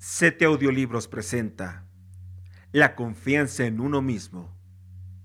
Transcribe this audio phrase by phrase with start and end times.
[0.00, 1.84] Sete Audiolibros presenta
[2.70, 4.56] La confianza en uno mismo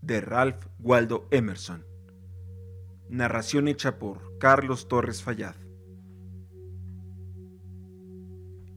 [0.02, 1.86] de Ralph Waldo Emerson.
[3.08, 5.54] Narración hecha por Carlos Torres Fallad.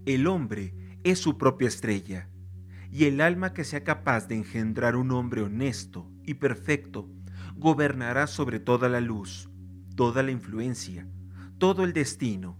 [0.04, 2.28] El hombre es su propia estrella,
[2.90, 7.08] y el alma que sea capaz de engendrar un hombre honesto y perfecto
[7.54, 9.48] gobernará sobre toda la luz,
[9.94, 11.08] toda la influencia,
[11.56, 12.58] todo el destino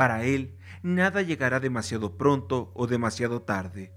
[0.00, 3.92] para Él, nada llegará demasiado pronto o demasiado tarde.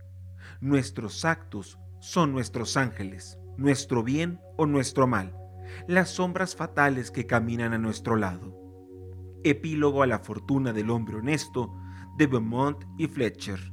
[0.60, 5.34] Nuestros actos son nuestros ángeles, nuestro bien o nuestro mal,
[5.88, 8.54] las sombras fatales que caminan a nuestro lado.
[9.46, 11.74] Epílogo a la fortuna del hombre honesto
[12.18, 13.72] de Beaumont y Fletcher.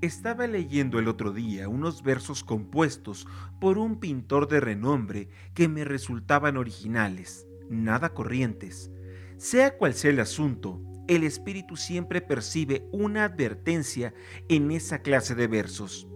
[0.00, 3.28] Estaba leyendo el otro día unos versos compuestos
[3.60, 8.90] por un pintor de renombre que me resultaban originales, nada corrientes,
[9.36, 14.14] sea cual sea el asunto, el espíritu siempre percibe una advertencia
[14.48, 16.08] en esa clase de versos.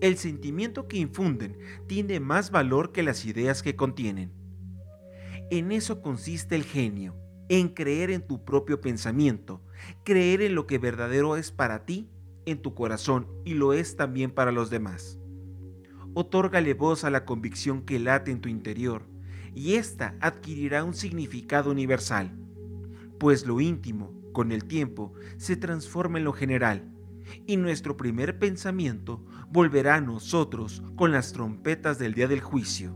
[0.00, 4.32] El sentimiento que infunden tiene más valor que las ideas que contienen.
[5.50, 7.16] En eso consiste el genio,
[7.48, 9.62] en creer en tu propio pensamiento,
[10.04, 12.10] creer en lo que verdadero es para ti,
[12.44, 15.18] en tu corazón, y lo es también para los demás.
[16.14, 19.06] Otórgale voz a la convicción que late en tu interior,
[19.56, 22.30] y ésta adquirirá un significado universal,
[23.18, 26.92] pues lo íntimo, con el tiempo, se transforma en lo general,
[27.46, 32.94] y nuestro primer pensamiento volverá a nosotros con las trompetas del día del juicio.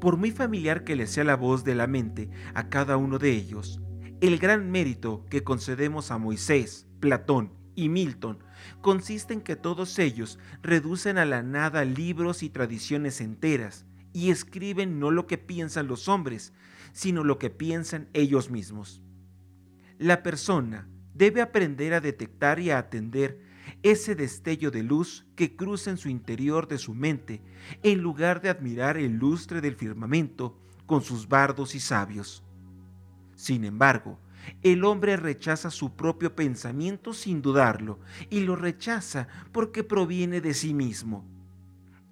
[0.00, 3.32] Por muy familiar que le sea la voz de la mente a cada uno de
[3.32, 3.80] ellos,
[4.20, 8.38] el gran mérito que concedemos a Moisés, Platón y Milton
[8.80, 14.98] consiste en que todos ellos reducen a la nada libros y tradiciones enteras, y escriben
[14.98, 16.54] no lo que piensan los hombres,
[16.92, 19.02] sino lo que piensan ellos mismos.
[19.98, 23.42] La persona debe aprender a detectar y a atender
[23.82, 27.42] ese destello de luz que cruza en su interior de su mente,
[27.82, 32.44] en lugar de admirar el lustre del firmamento con sus bardos y sabios.
[33.34, 34.20] Sin embargo,
[34.62, 37.98] el hombre rechaza su propio pensamiento sin dudarlo,
[38.30, 41.33] y lo rechaza porque proviene de sí mismo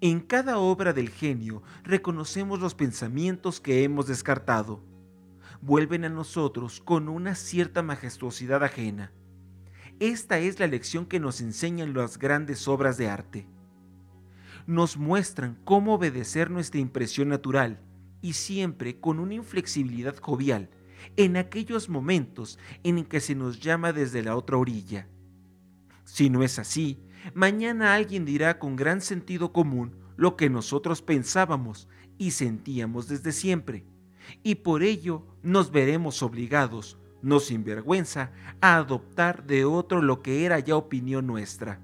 [0.03, 4.83] en cada obra del genio reconocemos los pensamientos que hemos descartado.
[5.61, 9.13] Vuelven a nosotros con una cierta majestuosidad ajena.
[10.01, 13.47] Esta es la lección que nos enseñan las grandes obras de arte.
[14.67, 17.79] Nos muestran cómo obedecer nuestra impresión natural
[18.21, 20.69] y siempre con una inflexibilidad jovial
[21.15, 25.07] en aquellos momentos en que se nos llama desde la otra orilla.
[26.03, 26.99] Si no es así,
[27.33, 33.85] mañana alguien dirá con gran sentido común lo que nosotros pensábamos y sentíamos desde siempre,
[34.43, 40.45] y por ello nos veremos obligados, no sin vergüenza, a adoptar de otro lo que
[40.45, 41.79] era ya opinión nuestra.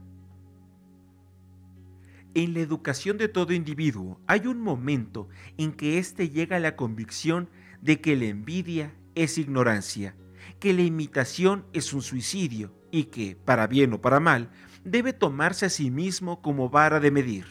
[2.35, 6.75] En la educación de todo individuo hay un momento en que éste llega a la
[6.75, 7.49] convicción
[7.81, 10.15] de que la envidia es ignorancia,
[10.59, 14.49] que la imitación es un suicidio y que, para bien o para mal,
[14.83, 17.45] debe tomarse a sí mismo como vara de medir.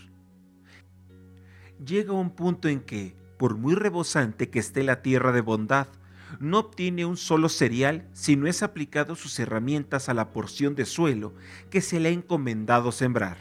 [1.84, 5.88] Llega un punto en que, por muy rebosante que esté la tierra de bondad,
[6.40, 10.84] no obtiene un solo cereal si no es aplicado sus herramientas a la porción de
[10.84, 11.34] suelo
[11.70, 13.38] que se le ha encomendado sembrar.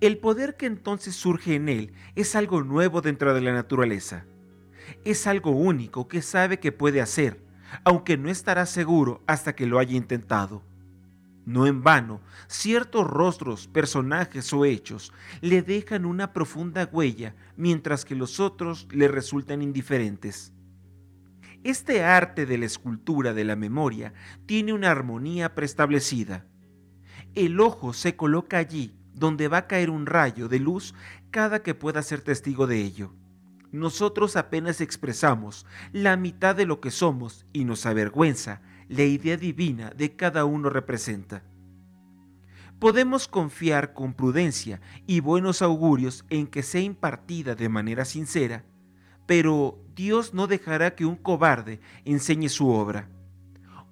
[0.00, 4.26] El poder que entonces surge en él es algo nuevo dentro de la naturaleza.
[5.04, 7.40] Es algo único que sabe que puede hacer,
[7.84, 10.62] aunque no estará seguro hasta que lo haya intentado.
[11.46, 15.12] No en vano, ciertos rostros, personajes o hechos
[15.42, 20.52] le dejan una profunda huella, mientras que los otros le resultan indiferentes.
[21.62, 24.14] Este arte de la escultura de la memoria
[24.46, 26.46] tiene una armonía preestablecida.
[27.34, 30.94] El ojo se coloca allí donde va a caer un rayo de luz
[31.30, 33.14] cada que pueda ser testigo de ello.
[33.70, 39.90] Nosotros apenas expresamos la mitad de lo que somos y nos avergüenza la idea divina
[39.90, 41.42] de cada uno representa.
[42.78, 48.64] Podemos confiar con prudencia y buenos augurios en que sea impartida de manera sincera,
[49.26, 53.08] pero Dios no dejará que un cobarde enseñe su obra.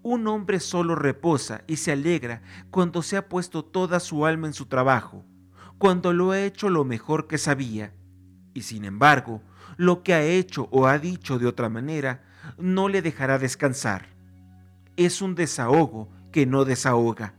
[0.03, 4.53] Un hombre solo reposa y se alegra cuando se ha puesto toda su alma en
[4.53, 5.25] su trabajo,
[5.79, 7.95] cuando lo ha hecho lo mejor que sabía,
[8.53, 9.43] y sin embargo,
[9.77, 12.25] lo que ha hecho o ha dicho de otra manera
[12.59, 14.12] no le dejará descansar
[14.97, 17.35] es un desahogo que no desahoga.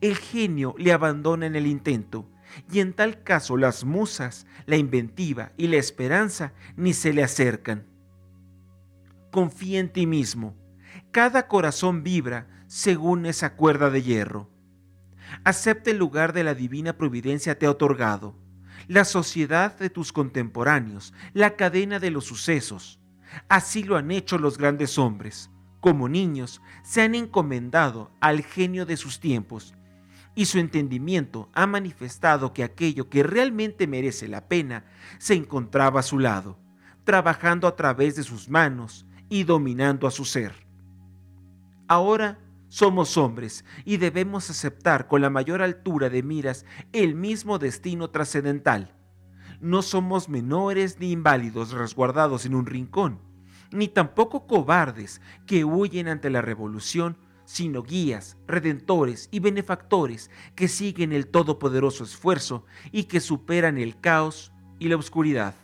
[0.00, 2.28] El genio le abandona en el intento,
[2.70, 7.86] y en tal caso las musas, la inventiva y la esperanza ni se le acercan.
[9.30, 10.56] Confía en ti mismo,
[11.12, 14.48] Cada corazón vibra según esa cuerda de hierro.
[15.44, 18.36] Acepta el lugar de la divina providencia te ha otorgado,
[18.88, 23.00] la sociedad de tus contemporáneos, la cadena de los sucesos.
[23.48, 25.49] Así lo han hecho los grandes hombres.
[25.80, 29.74] Como niños, se han encomendado al genio de sus tiempos
[30.34, 34.84] y su entendimiento ha manifestado que aquello que realmente merece la pena
[35.18, 36.58] se encontraba a su lado,
[37.04, 40.54] trabajando a través de sus manos y dominando a su ser.
[41.88, 42.38] Ahora
[42.68, 48.94] somos hombres y debemos aceptar con la mayor altura de miras el mismo destino trascendental.
[49.60, 53.29] No somos menores ni inválidos resguardados en un rincón,
[53.72, 57.16] ni tampoco cobardes que huyen ante la revolución
[57.50, 64.52] sino guías, redentores y benefactores que siguen el todopoderoso esfuerzo y que superan el caos
[64.78, 65.56] y la oscuridad.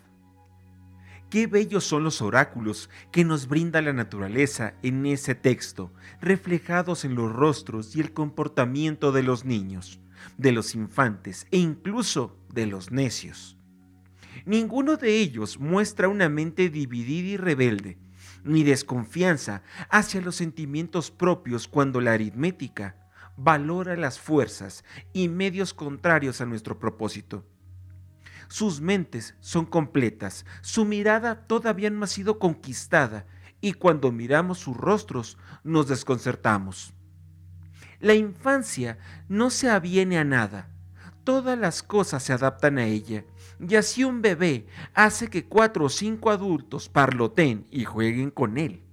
[1.29, 7.15] Qué bellos son los oráculos que nos brinda la naturaleza en ese texto, reflejados en
[7.15, 10.01] los rostros y el comportamiento de los niños,
[10.37, 13.56] de los infantes e incluso de los necios.
[14.45, 17.97] Ninguno de ellos muestra una mente dividida y rebelde,
[18.43, 22.95] ni desconfianza hacia los sentimientos propios cuando la aritmética
[23.37, 27.45] valora las fuerzas y medios contrarios a nuestro propósito.
[28.49, 33.25] Sus mentes son completas, su mirada todavía no ha sido conquistada
[33.59, 36.93] y cuando miramos sus rostros nos desconcertamos.
[37.99, 38.97] La infancia
[39.27, 40.69] no se aviene a nada,
[41.23, 43.25] todas las cosas se adaptan a ella
[43.59, 48.83] y así un bebé hace que cuatro o cinco adultos parloten y jueguen con él.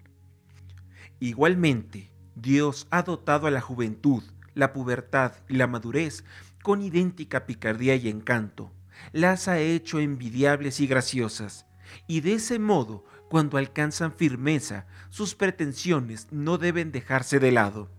[1.20, 4.22] Igualmente, Dios ha dotado a la juventud,
[4.54, 6.24] la pubertad y la madurez
[6.62, 8.72] con idéntica picardía y encanto.
[9.12, 11.66] Las ha hecho envidiables y graciosas,
[12.06, 17.90] y de ese modo, cuando alcanzan firmeza, sus pretensiones no deben dejarse de lado.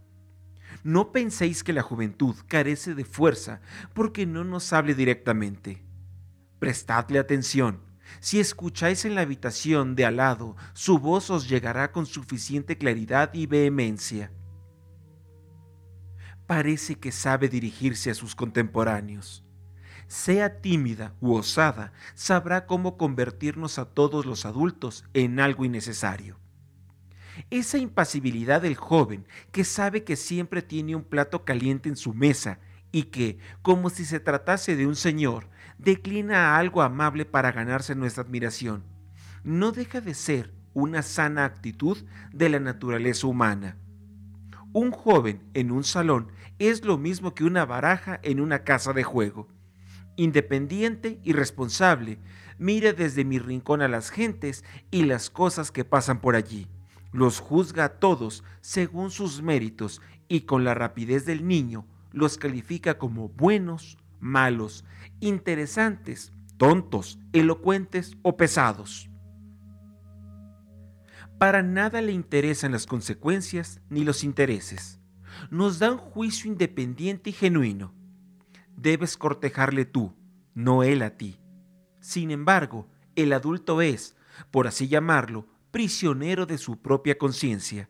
[0.84, 3.62] No penséis que la juventud carece de fuerza
[3.94, 5.85] porque no nos hable directamente.
[6.66, 7.80] Prestadle atención.
[8.20, 13.32] Si escucháis en la habitación de al lado, su voz os llegará con suficiente claridad
[13.36, 14.32] y vehemencia.
[16.48, 19.46] Parece que sabe dirigirse a sus contemporáneos.
[20.08, 26.40] Sea tímida u osada, sabrá cómo convertirnos a todos los adultos en algo innecesario.
[27.52, 32.58] Esa impasibilidad del joven que sabe que siempre tiene un plato caliente en su mesa
[32.92, 38.24] y que, como si se tratase de un señor, declina algo amable para ganarse nuestra
[38.24, 38.84] admiración,
[39.44, 41.98] no deja de ser una sana actitud
[42.34, 43.78] de la naturaleza humana.
[44.74, 49.04] Un joven en un salón es lo mismo que una baraja en una casa de
[49.04, 49.48] juego.
[50.18, 52.20] Independiente y responsable,
[52.58, 56.68] mira desde mi rincón a las gentes y las cosas que pasan por allí.
[57.14, 62.98] Los juzga a todos según sus méritos y con la rapidez del niño los califica
[62.98, 64.84] como buenos, malos,
[65.20, 69.10] interesantes, tontos, elocuentes o pesados.
[71.38, 75.00] Para nada le interesan las consecuencias ni los intereses.
[75.52, 77.94] Nos da un juicio independiente y genuino.
[78.76, 80.16] Debes cortejarle tú,
[80.56, 81.40] no él a ti.
[82.00, 84.16] Sin embargo, el adulto es,
[84.50, 87.90] por así llamarlo, prisionero de su propia conciencia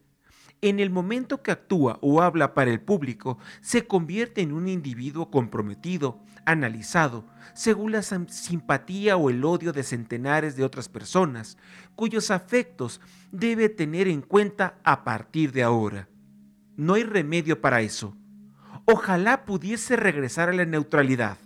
[0.61, 5.29] en el momento que actúa o habla para el público, se convierte en un individuo
[5.29, 11.57] comprometido, analizado, según la simpatía o el odio de centenares de otras personas,
[11.95, 16.07] cuyos afectos debe tener en cuenta a partir de ahora.
[16.77, 18.15] No hay remedio para eso.
[18.85, 21.38] Ojalá pudiese regresar a la neutralidad.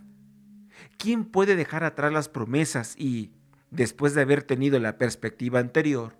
[0.97, 3.31] ¿Quién puede dejar atrás las promesas y,
[3.71, 6.18] después de haber tenido la perspectiva anterior,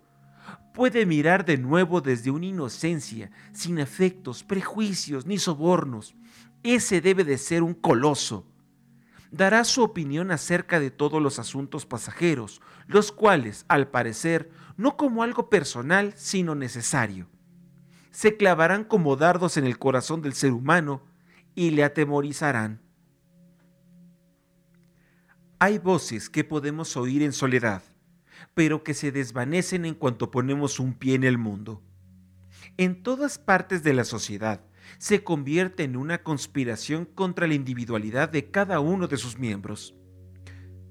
[0.72, 6.14] puede mirar de nuevo desde una inocencia, sin efectos, prejuicios ni sobornos.
[6.62, 8.46] Ese debe de ser un coloso.
[9.30, 15.22] Dará su opinión acerca de todos los asuntos pasajeros, los cuales, al parecer, no como
[15.22, 17.28] algo personal, sino necesario.
[18.10, 21.02] Se clavarán como dardos en el corazón del ser humano
[21.54, 22.80] y le atemorizarán.
[25.60, 27.82] Hay voces que podemos oír en soledad,
[28.54, 31.82] pero que se desvanecen en cuanto ponemos un pie en el mundo.
[32.76, 34.62] En todas partes de la sociedad
[34.98, 39.94] se convierte en una conspiración contra la individualidad de cada uno de sus miembros.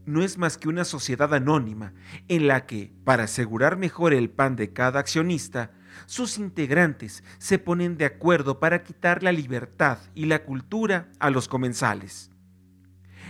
[0.06, 1.94] No es más que una sociedad anónima
[2.28, 5.72] en la que, para asegurar mejor el pan de cada accionista,
[6.06, 11.48] sus integrantes se ponen de acuerdo para quitar la libertad y la cultura a los
[11.48, 12.32] comensales.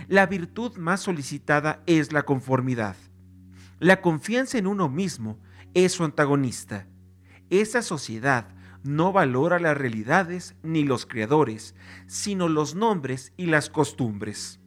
[0.08, 2.96] La virtud más solicitada es la conformidad.
[3.80, 5.40] La confianza en uno mismo
[5.72, 6.86] es su antagonista.
[7.48, 8.46] Esa sociedad
[8.84, 11.74] no valora las realidades ni los creadores,
[12.06, 14.60] sino los nombres y las costumbres.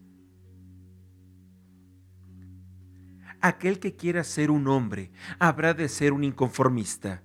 [3.40, 7.22] Aquel que quiera ser un hombre habrá de ser un inconformista.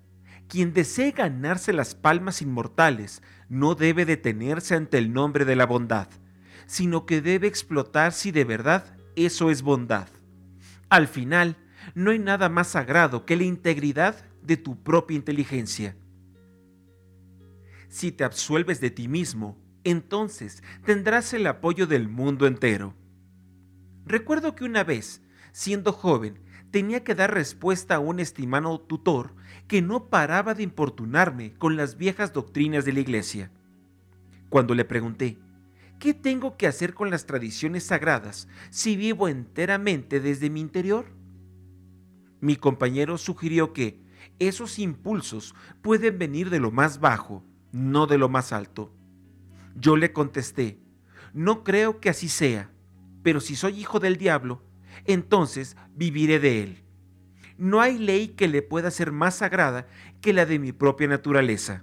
[0.47, 6.09] Quien desee ganarse las palmas inmortales no debe detenerse ante el nombre de la bondad,
[6.67, 10.09] sino que debe explotar si de verdad eso es bondad.
[10.91, 11.57] Al final,
[11.95, 15.97] no hay nada más sagrado que la integridad de tu propia inteligencia.
[17.89, 22.95] Si te absuelves de ti mismo, entonces tendrás el apoyo del mundo entero.
[24.05, 25.23] Recuerdo que una vez
[25.59, 26.39] siendo joven,
[26.71, 29.35] tenía que dar respuesta a un estimado tutor
[29.67, 33.51] que no paraba de importunarme con las viejas doctrinas de la iglesia.
[34.51, 35.37] Cuando le pregunté,
[35.99, 41.07] ¿qué tengo que hacer con las tradiciones sagradas si vivo enteramente desde mi interior?
[42.41, 44.01] Mi compañero sugirió que
[44.39, 48.93] esos impulsos pueden venir de lo más bajo, no de lo más alto.
[49.75, 50.79] Yo le contesté,
[51.33, 52.71] no creo que así sea,
[53.23, 54.63] pero si soy hijo del diablo,
[55.05, 56.85] entonces viviré de él.
[57.57, 59.87] No hay ley que le pueda ser más sagrada
[60.21, 61.83] que la de mi propia naturaleza.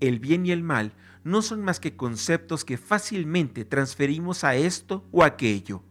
[0.00, 0.92] El bien y el mal
[1.24, 5.82] no son más que conceptos que fácilmente transferimos a esto o aquello.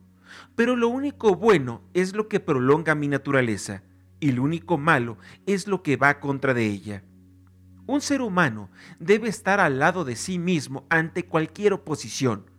[0.56, 3.84] Pero lo único bueno es lo que prolonga mi naturaleza
[4.20, 7.04] y lo único malo es lo que va contra de ella.
[7.88, 8.70] Un ser humano
[9.00, 12.50] debe estar al lado de sí mismo ante cualquier oposición,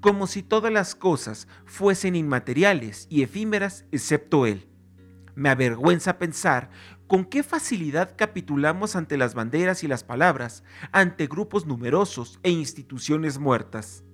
[0.00, 4.68] como si todas las cosas fuesen inmateriales y efímeras excepto Él.
[5.34, 6.70] Me avergüenza pensar
[7.08, 10.62] con qué facilidad capitulamos ante las banderas y las palabras,
[10.92, 14.04] ante grupos numerosos e instituciones muertas.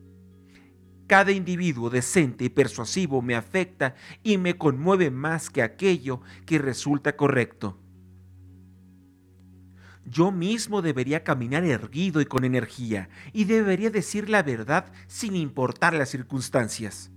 [1.07, 7.17] Cada individuo decente y persuasivo me afecta y me conmueve más que aquello que resulta
[7.17, 7.79] correcto.
[10.07, 15.95] Yo mismo debería caminar erguido y con energía, y debería decir la verdad sin importar
[15.95, 17.11] las circunstancias.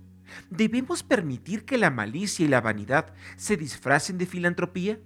[0.50, 4.98] ¿Debemos permitir que la malicia y la vanidad se disfracen de filantropía?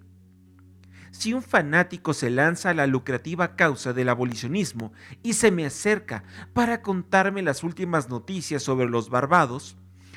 [1.12, 4.92] Si un fanático se lanza a la lucrativa causa del abolicionismo
[5.22, 9.76] y se me acerca para contarme las últimas noticias sobre los barbados,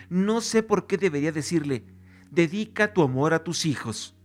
[0.09, 1.85] no sé por qué debería decirle,
[2.31, 4.15] dedica tu amor a tus hijos,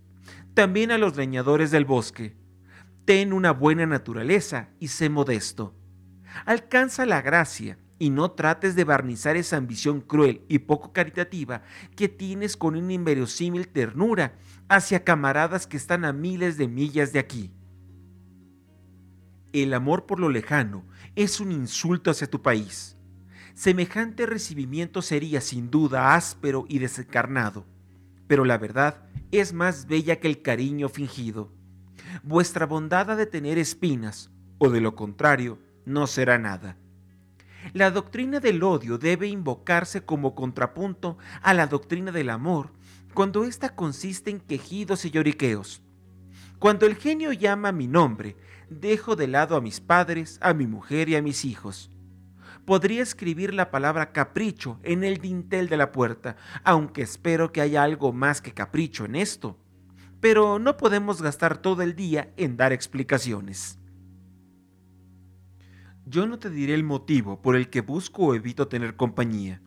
[0.55, 2.41] también a los leñadores del bosque,
[3.05, 5.75] Ten una buena naturaleza y sé modesto.
[6.47, 11.63] Alcanza la gracia y no trates de barnizar esa ambición cruel y poco caritativa
[11.95, 14.35] que tienes con una inverosímil ternura
[14.69, 17.53] hacia camaradas que están a miles de millas de aquí.
[19.53, 22.97] El amor por lo lejano es un insulto hacia tu país.
[23.55, 27.65] Semejante recibimiento sería sin duda áspero y desencarnado,
[28.27, 31.53] pero la verdad es más bella que el cariño fingido
[32.23, 36.77] vuestra bondad ha de tener espinas, o de lo contrario, no será nada.
[37.73, 42.71] La doctrina del odio debe invocarse como contrapunto a la doctrina del amor,
[43.15, 45.83] cuando ésta consiste en quejidos y lloriqueos.
[46.59, 48.37] Cuando el genio llama mi nombre,
[48.69, 51.91] dejo de lado a mis padres, a mi mujer y a mis hijos.
[52.65, 57.83] Podría escribir la palabra capricho en el dintel de la puerta, aunque espero que haya
[57.83, 59.59] algo más que capricho en esto
[60.21, 63.80] pero no podemos gastar todo el día en dar explicaciones.
[66.11, 69.63] Yo no te diré el motivo por el que busco o evito tener compañía.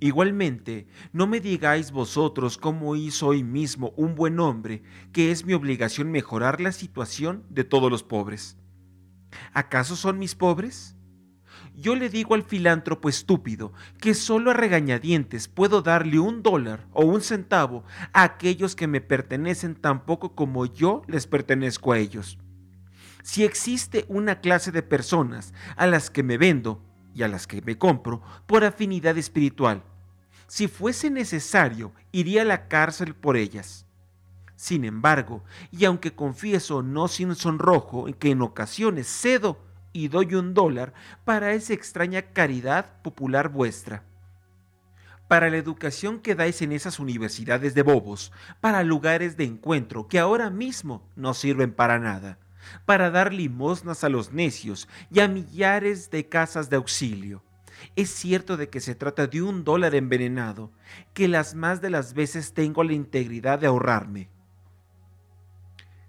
[0.00, 5.54] Igualmente, no me digáis vosotros cómo hizo hoy mismo un buen hombre, que es mi
[5.54, 8.58] obligación mejorar la situación de todos los pobres.
[9.54, 10.94] ¿Acaso son mis pobres?
[11.74, 17.06] yo le digo al filántropo estúpido que solo a regañadientes puedo darle un dólar o
[17.06, 22.38] un centavo a aquellos que me pertenecen tan poco como yo les pertenezco a ellos.
[23.22, 26.82] Si existe una clase de personas a las que me vendo
[27.14, 29.84] y a las que me compro por afinidad espiritual,
[30.48, 33.86] si fuese necesario, iría a la cárcel por ellas.
[34.56, 39.58] Sin embargo, y aunque confieso no sin sonrojo que en ocasiones cedo
[39.92, 40.92] y doy un dólar
[41.24, 44.04] para esa extraña caridad popular vuestra.
[45.28, 50.18] Para la educación que dais en esas universidades de bobos, para lugares de encuentro que
[50.18, 52.38] ahora mismo no sirven para nada,
[52.84, 57.42] para dar limosnas a los necios y a millares de casas de auxilio.
[57.96, 60.70] Es cierto de que se trata de un dólar envenenado,
[61.14, 64.28] que las más de las veces tengo la integridad de ahorrarme.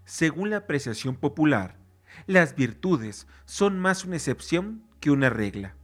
[0.06, 1.78] Según la apreciación popular,
[2.28, 5.76] las virtudes son más una excepción que una regla.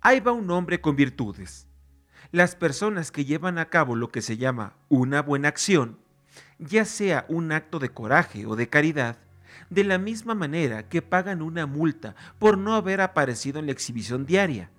[0.00, 1.66] Ahí va un hombre con virtudes.
[2.30, 5.98] Las personas que llevan a cabo lo que se llama una buena acción
[6.58, 9.16] ya sea un acto de coraje o de caridad,
[9.70, 14.26] de la misma manera que pagan una multa por no haber aparecido en la exhibición
[14.26, 14.70] diaria.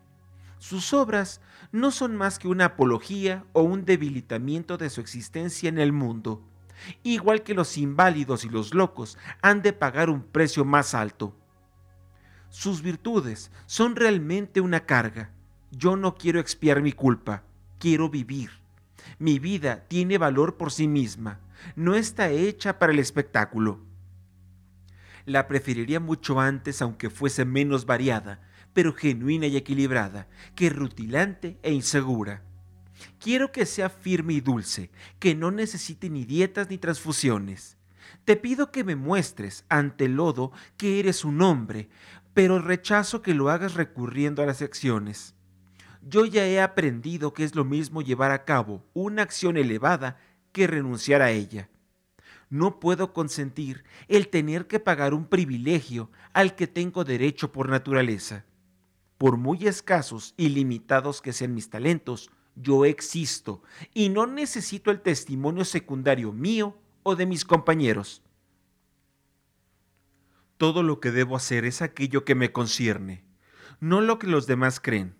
[0.59, 5.79] Sus obras no son más que una apología o un debilitamiento de su existencia en
[5.79, 6.43] el mundo,
[7.01, 11.35] igual que los inválidos y los locos han de pagar un precio más alto.
[12.49, 15.31] Sus virtudes son realmente una carga.
[15.71, 17.43] Yo no quiero expiar mi culpa,
[17.79, 18.51] quiero vivir.
[19.19, 21.39] Mi vida tiene valor por sí misma,
[21.75, 23.79] no está hecha para el espectáculo.
[25.25, 28.41] La preferiría mucho antes aunque fuese menos variada,
[28.73, 32.43] pero genuina y equilibrada, que rutilante e insegura.
[33.19, 37.77] Quiero que sea firme y dulce, que no necesite ni dietas ni transfusiones.
[38.25, 41.89] Te pido que me muestres ante el lodo que eres un hombre,
[42.33, 45.35] pero rechazo que lo hagas recurriendo a las acciones.
[46.01, 50.17] Yo ya he aprendido que es lo mismo llevar a cabo una acción elevada
[50.51, 51.69] que renunciar a ella.
[52.51, 58.43] No puedo consentir el tener que pagar un privilegio al que tengo derecho por naturaleza.
[59.17, 64.99] Por muy escasos y limitados que sean mis talentos, yo existo y no necesito el
[64.99, 68.21] testimonio secundario mío o de mis compañeros.
[70.57, 73.23] Todo lo que debo hacer es aquello que me concierne,
[73.79, 75.15] no lo que los demás creen.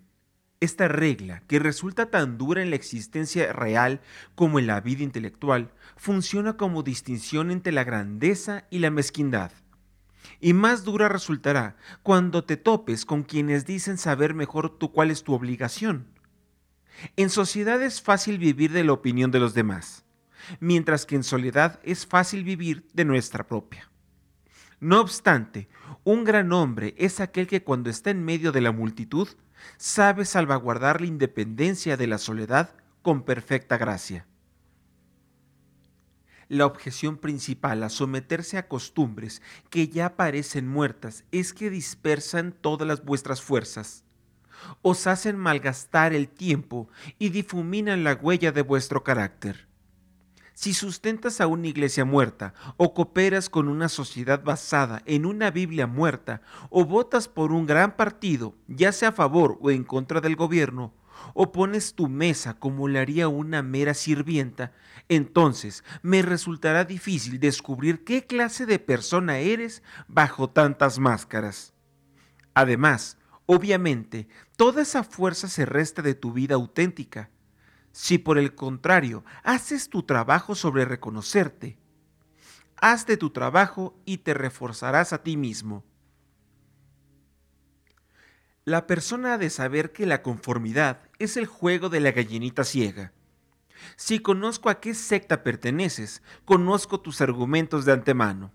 [0.60, 4.02] Esta regla, que resulta tan dura en la existencia real
[4.36, 5.72] como en la vida intelectual,
[6.02, 9.52] funciona como distinción entre la grandeza y la mezquindad.
[10.40, 15.24] Y más dura resultará cuando te topes con quienes dicen saber mejor tú cuál es
[15.24, 16.08] tu obligación
[17.16, 20.06] en sociedad es fácil vivir de la opinión de los demás,
[20.60, 23.90] mientras que en soledad es fácil vivir de nuestra propia.
[24.80, 25.70] No obstante,
[26.04, 29.28] un gran hombre es aquel que cuando está en medio de la multitud
[29.78, 34.28] sabe salvaguardar la independencia de la soledad con perfecta gracia.
[36.52, 42.86] La objeción principal a someterse a costumbres que ya parecen muertas es que dispersan todas
[42.86, 44.04] las vuestras fuerzas
[44.82, 49.68] os hacen malgastar el tiempo y difuminan la huella de vuestro carácter.
[50.54, 55.88] Si sustentas a una iglesia muerta, o cooperas con una sociedad basada en una Biblia
[55.88, 60.36] muerta, o votas por un gran partido, ya sea a favor o en contra del
[60.36, 60.94] gobierno,
[61.34, 64.74] o pones tu mesa como le haría una mera sirvienta,
[65.10, 71.74] entonces me resultará difícil descubrir qué clase de persona eres bajo tantas máscaras.
[72.54, 73.18] Además,
[73.54, 77.30] Obviamente, toda esa fuerza se resta de tu vida auténtica.
[77.92, 81.78] Si por el contrario haces tu trabajo sobre reconocerte,
[82.78, 85.84] haz de tu trabajo y te reforzarás a ti mismo.
[88.64, 93.14] La persona ha de saber que la conformidad es el juego de la gallinita ciega.
[93.96, 98.52] Si conozco a qué secta perteneces, conozco tus argumentos de antemano.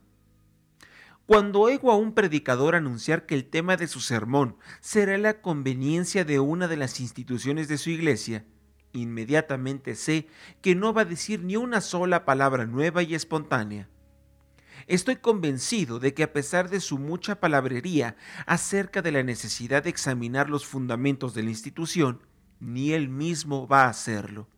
[1.27, 6.25] Cuando oigo a un predicador anunciar que el tema de su sermón será la conveniencia
[6.25, 8.45] de una de las instituciones de su iglesia,
[8.93, 10.29] inmediatamente sé
[10.63, 13.89] que no va a decir ni una sola palabra nueva y espontánea.
[14.87, 19.91] Estoy convencido de que a pesar de su mucha palabrería acerca de la necesidad de
[19.91, 22.21] examinar los fundamentos de la institución,
[22.61, 24.49] ni él mismo va a hacerlo.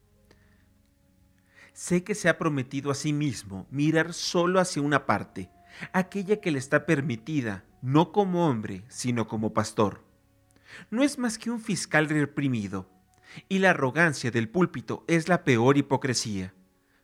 [1.73, 5.51] Sé que se ha prometido a sí mismo mirar solo hacia una parte,
[5.93, 10.03] aquella que le está permitida, no como hombre, sino como pastor.
[10.91, 12.91] No es más que un fiscal reprimido,
[13.49, 16.55] y la arrogancia del púlpito es la peor hipocresía.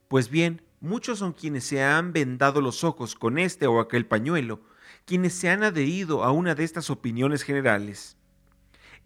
[0.08, 4.62] Pues bien, muchos son quienes se han vendado los ojos con este o aquel pañuelo,
[5.04, 8.16] quienes se han adherido a una de estas opiniones generales.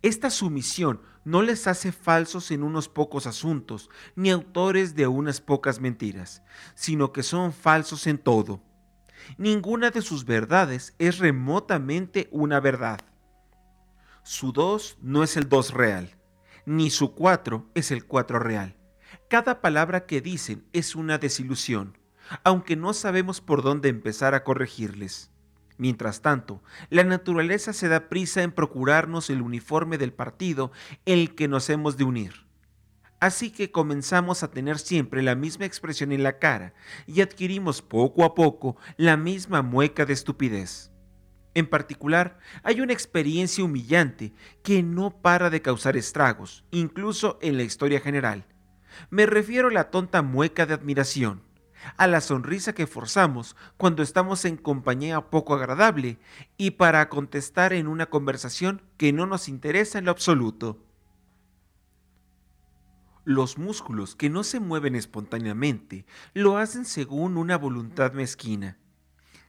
[0.03, 5.81] Esta sumisión no les hace falsos en unos pocos asuntos, ni autores de unas pocas
[5.81, 6.43] mentiras,
[6.75, 8.63] sino que son falsos en todo
[9.37, 13.01] Ninguna de sus verdades es remotamente una verdad.
[14.23, 16.17] Su 2 no es el 2 real,
[16.67, 18.77] ni su 4 es el 4 real.
[19.29, 21.99] Cada palabra que dicen es una desilusión,
[22.45, 25.31] aunque no sabemos por dónde empezar a corregirles.
[25.79, 26.61] Mientras tanto,
[26.91, 30.73] la naturaleza se da prisa en procurarnos el uniforme del partido
[31.07, 32.49] el que nos hemos de unir.
[33.21, 36.75] Así que comenzamos a tener siempre la misma expresión en la cara
[37.07, 40.93] y adquirimos poco a poco la misma mueca de estupidez.
[41.55, 47.65] En particular, hay una experiencia humillante que no para de causar estragos, incluso en la
[47.65, 48.45] historia general.
[49.11, 51.43] Me refiero a la tonta mueca de admiración,
[51.97, 56.19] a la sonrisa que forzamos cuando estamos en compañía poco agradable
[56.57, 60.85] y para contestar en una conversación que no nos interesa en lo absoluto.
[63.25, 68.79] Los músculos que no se mueven espontáneamente lo hacen según una voluntad mezquina.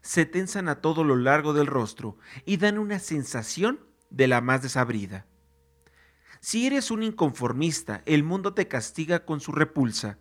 [0.01, 4.61] Se tensan a todo lo largo del rostro y dan una sensación de la más
[4.61, 5.27] desabrida.
[6.41, 10.19] Si eres un inconformista, el mundo te castiga con su repulsa.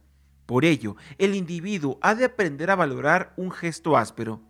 [0.49, 4.41] Por ello, el individuo ha de aprender a valorar un gesto áspero.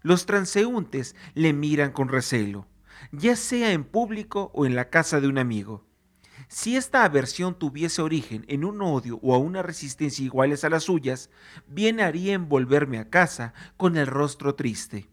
[0.00, 2.68] Los transeúntes le miran con recelo,
[3.10, 5.84] ya sea en público o en la casa de un amigo.
[6.46, 10.84] Si esta aversión tuviese origen en un odio o a una resistencia iguales a las
[10.84, 11.30] suyas,
[11.66, 15.08] bien haría envolverme a casa con el rostro triste.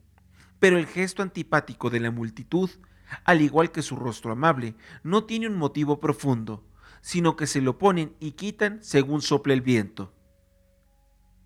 [0.59, 2.69] Pero el gesto antipático de la multitud,
[3.23, 6.63] al igual que su rostro amable, no tiene un motivo profundo,
[7.01, 10.13] sino que se lo ponen y quitan según sopla el viento.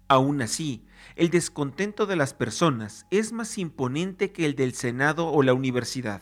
[0.07, 5.41] Aún así, el descontento de las personas es más imponente que el del Senado o
[5.41, 6.21] la universidad.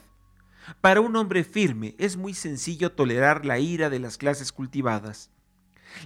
[0.80, 5.32] Para un hombre firme es muy sencillo tolerar la ira de las clases cultivadas.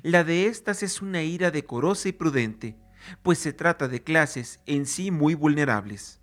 [0.02, 2.76] La de éstas es una ira decorosa y prudente,
[3.22, 6.16] pues se trata de clases en sí muy vulnerables.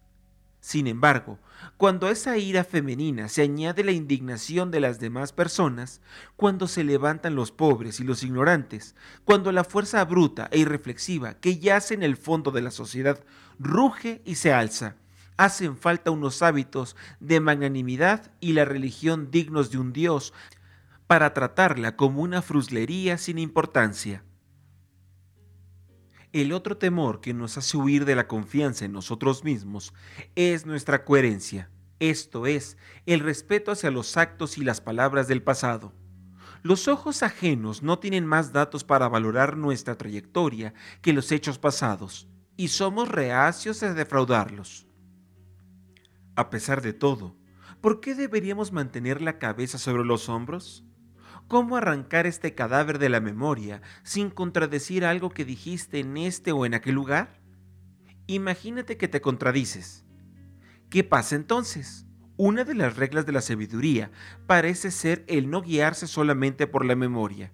[0.65, 1.39] Sin embargo,
[1.77, 6.01] cuando a esa ira femenina se añade la indignación de las demás personas,
[6.37, 8.97] cuando se levantan los pobres y los ignorantes,
[9.27, 13.23] cuando la fuerza bruta e irreflexiva que yace en el fondo de la sociedad
[13.59, 14.97] ruge y se alza,
[15.37, 20.33] hacen falta unos hábitos de magnanimidad y la religión dignos de un Dios
[21.07, 24.25] para tratarla como una fruslería sin importancia.
[26.35, 29.95] El otro temor que nos hace huir de la confianza en nosotros mismos
[30.35, 31.71] es nuestra coherencia,
[32.01, 35.93] esto es, el respeto hacia los actos y las palabras del pasado.
[36.65, 42.27] Los ojos ajenos no tienen más datos para valorar nuestra trayectoria que los hechos pasados,
[42.57, 44.89] y somos reacios a defraudarlos.
[46.35, 47.37] A pesar de todo,
[47.81, 50.85] ¿por qué deberíamos mantener la cabeza sobre los hombros?
[51.49, 56.65] ¿Cómo arrancar este cadáver de la memoria sin contradecir algo que dijiste en este o
[56.65, 57.41] en aquel lugar?
[58.27, 60.05] Imagínate que te contradices.
[60.89, 62.07] ¿Qué pasa entonces?
[62.37, 64.11] Una de las reglas de la sabiduría
[64.47, 67.53] parece ser el no guiarse solamente por la memoria,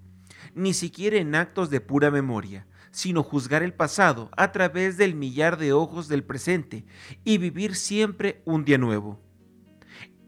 [0.54, 5.58] ni siquiera en actos de pura memoria, sino juzgar el pasado a través del millar
[5.58, 6.86] de ojos del presente
[7.24, 9.20] y vivir siempre un día nuevo.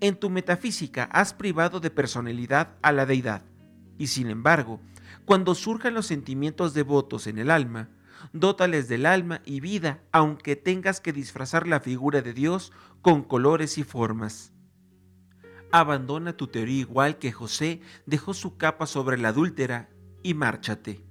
[0.01, 3.45] En tu metafísica has privado de personalidad a la deidad,
[3.99, 4.81] y sin embargo,
[5.25, 7.91] cuando surjan los sentimientos devotos en el alma,
[8.33, 13.79] dótales del alma y vida, aunque tengas que disfrazar la figura de Dios con colores
[13.79, 14.53] y formas.
[15.71, 19.89] Abandona tu teoría igual que José dejó su capa sobre la adúltera
[20.23, 21.05] y márchate.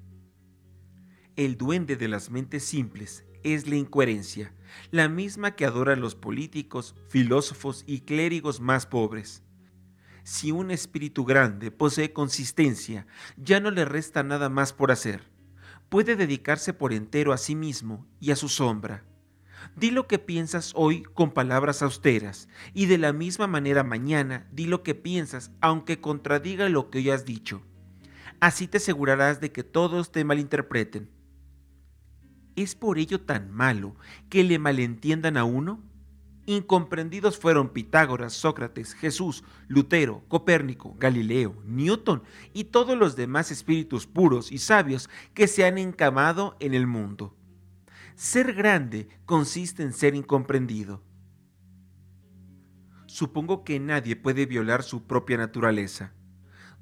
[1.36, 4.54] El duende de las mentes simples es la incoherencia,
[4.92, 9.44] la misma que adoran los políticos, filósofos y clérigos más pobres.
[10.24, 13.08] Si un espíritu grande posee consistencia,
[13.38, 15.30] ya no le resta nada más por hacer.
[15.90, 19.04] Puede dedicarse por entero a sí mismo y a su sombra.
[19.76, 24.66] Di lo que piensas hoy con palabras austeras, y de la misma manera mañana di
[24.66, 27.62] lo que piensas aunque contradiga lo que hoy has dicho.
[28.40, 31.10] Así te asegurarás de que todos te malinterpreten.
[32.56, 33.96] ¿Es por ello tan malo
[34.30, 35.84] que le malentiendan a uno?
[36.48, 44.52] Incomprendidos fueron Pitágoras, Sócrates, Jesús, Lutero, Copérnico, Galileo, Newton y todos los demás espíritus puros
[44.52, 47.36] y sabios que se han encamado en el mundo.
[48.16, 51.04] Ser grande consiste en ser incomprendido.
[53.06, 56.14] Supongo que nadie puede violar su propia naturaleza.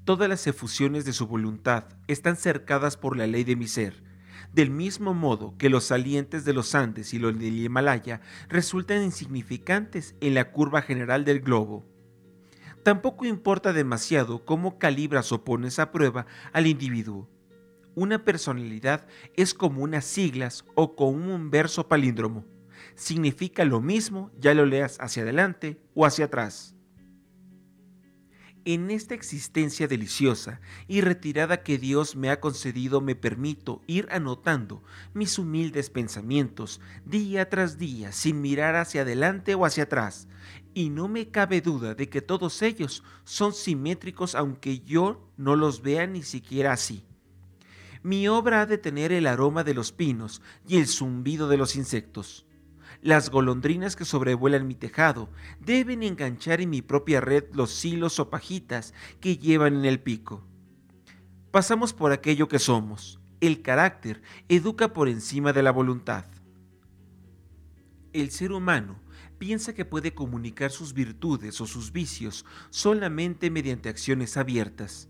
[0.06, 4.04] Todas las efusiones de su voluntad están cercadas por la ley de mi ser,
[4.54, 10.16] del mismo modo que los salientes de los Andes y los del Himalaya resultan insignificantes
[10.22, 11.86] en la curva general del globo.
[12.84, 17.30] Tampoco importa demasiado cómo calibras o pones a prueba al individuo.
[17.96, 22.46] Una personalidad es como unas siglas o como un verso palíndromo.
[22.96, 26.76] Significa lo mismo ya lo leas hacia adelante o hacia atrás.
[28.72, 34.84] En esta existencia deliciosa y retirada que Dios me ha concedido me permito ir anotando
[35.16, 40.28] mis humildes pensamientos día tras día sin mirar hacia adelante o hacia atrás,
[40.76, 45.82] y no me cabe duda de que todos ellos son simétricos aunque yo no los
[45.82, 47.08] vea ni siquiera así.
[48.04, 51.76] Mi obra ha de tener el aroma de los pinos y el zumbido de los
[51.76, 52.46] insectos.
[53.02, 55.30] Las golondrinas que sobrevuelan mi tejado
[55.62, 60.44] deben enganchar en mi propia red los hilos o pajitas que llevan en el pico.
[61.52, 63.22] Pasamos por aquello que somos.
[63.40, 66.26] El carácter educa por encima de la voluntad.
[68.12, 69.00] El ser humano
[69.38, 75.08] piensa que puede comunicar sus virtudes o sus vicios solamente mediante acciones abiertas.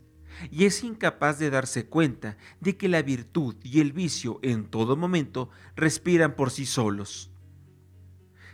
[0.52, 4.96] y es incapaz de darse cuenta de que la virtud y el vicio en todo
[4.96, 7.32] momento respiran por sí solos.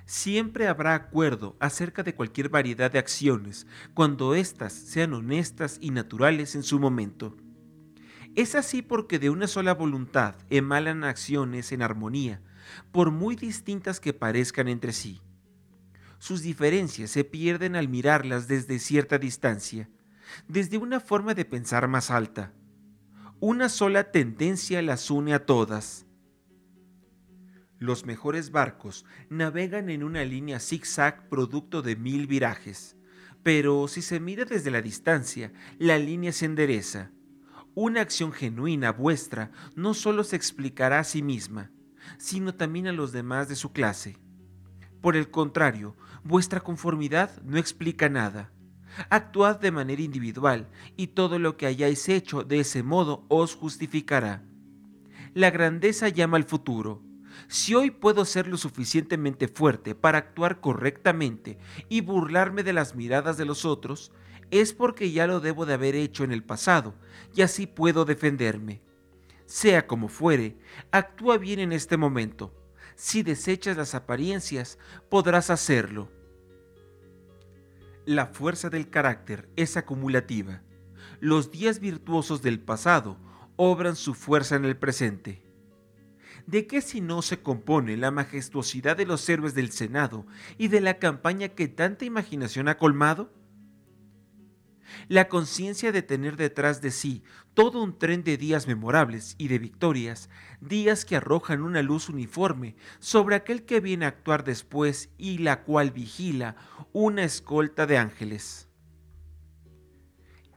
[0.05, 6.55] Siempre habrá acuerdo acerca de cualquier variedad de acciones cuando éstas sean honestas y naturales
[6.55, 7.35] en su momento.
[8.35, 12.41] Es así porque de una sola voluntad emanan acciones en armonía,
[12.91, 15.21] por muy distintas que parezcan entre sí.
[16.19, 19.89] Sus diferencias se pierden al mirarlas desde cierta distancia,
[20.47, 22.51] desde una forma de pensar más alta.
[23.39, 26.05] Una sola tendencia las une a todas.
[27.77, 32.95] Los mejores barcos navegan en una línea zigzag producto de mil virajes,
[33.43, 37.11] pero si se mira desde la distancia, la línea se endereza.
[37.73, 41.71] Una acción genuina vuestra no solo se explicará a sí misma,
[42.17, 44.17] sino también a los demás de su clase.
[45.01, 48.53] Por el contrario, vuestra conformidad no explica nada.
[49.09, 54.45] Actuad de manera individual y todo lo que hayáis hecho de ese modo os justificará.
[55.33, 57.03] La grandeza llama al futuro.
[57.47, 61.58] Si hoy puedo ser lo suficientemente fuerte para actuar correctamente
[61.89, 64.12] y burlarme de las miradas de los otros,
[64.51, 66.95] es porque ya lo debo de haber hecho en el pasado
[67.36, 68.81] y así puedo defenderme.
[69.45, 70.58] Sea como fuere,
[70.91, 72.53] actúa bien en este momento.
[72.95, 74.79] Si desechas las apariencias,
[75.10, 76.10] podrás hacerlo.
[78.05, 80.62] La fuerza del carácter es acumulativa.
[81.19, 83.17] Los días virtuosos del pasado
[83.55, 85.44] obran su fuerza en el presente.
[86.47, 90.27] ¿De qué si no se compone la majestuosidad de los héroes del Senado
[90.58, 93.34] y de la campaña que tanta imaginación ha colmado?
[95.08, 97.23] La conciencia de tener detrás de sí
[97.55, 100.29] todo un tren de días memorables y de victorias,
[100.62, 105.63] días que arrojan una luz uniforme sobre aquel que viene a actuar después y la
[105.63, 106.55] cual vigila
[106.93, 108.69] una escolta de ángeles.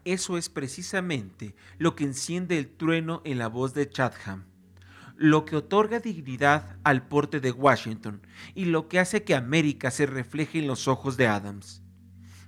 [0.04, 4.47] Eso es precisamente lo que enciende el trueno en la voz de Chatham,
[5.20, 8.22] lo que otorga dignidad al porte de Washington
[8.54, 11.82] y lo que hace que América se refleje en los ojos de Adams.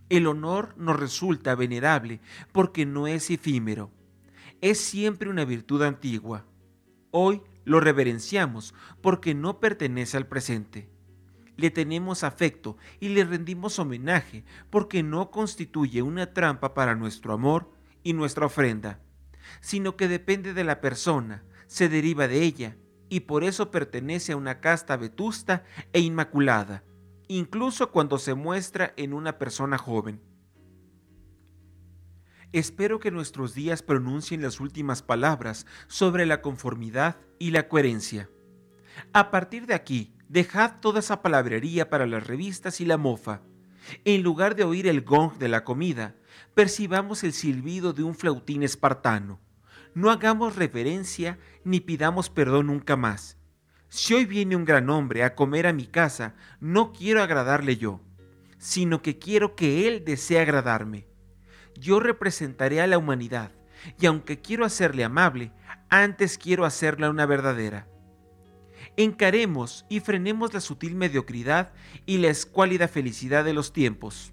[0.09, 2.21] El honor nos resulta venerable
[2.53, 3.91] porque no es efímero.
[4.61, 6.47] Es siempre una virtud antigua.
[7.11, 10.89] Hoy lo reverenciamos porque no pertenece al presente.
[11.57, 17.73] Le tenemos afecto y le rendimos homenaje porque no constituye una trampa para nuestro amor
[18.05, 19.01] y nuestra ofrenda,
[19.61, 22.77] sino que depende de la persona, se deriva de ella
[23.09, 26.83] y por eso pertenece a una casta vetusta e inmaculada
[27.31, 30.21] incluso cuando se muestra en una persona joven.
[32.53, 38.29] Espero que nuestros días pronuncien las últimas palabras sobre la conformidad y la coherencia.
[39.13, 43.43] A partir de aquí, dejad toda esa palabrería para las revistas y la mofa.
[44.05, 46.17] En lugar de oír el gong de la comida,
[46.55, 49.39] percibamos el silbido de un flautín espartano.
[49.95, 53.41] No hagamos reverencia ni pidamos perdón nunca más
[53.91, 58.01] si hoy viene un gran hombre a comer a mi casa, no quiero agradarle yo,
[58.57, 61.09] sino que quiero que él desee agradarme.
[61.75, 63.51] Yo representaré a la humanidad,
[63.99, 65.53] y aunque quiero hacerle amable,
[65.89, 67.89] antes quiero hacerla una verdadera.
[68.97, 71.73] Encaremos y frenemos la sutil mediocridad
[72.07, 74.33] y la escuálida felicidad de los tiempos.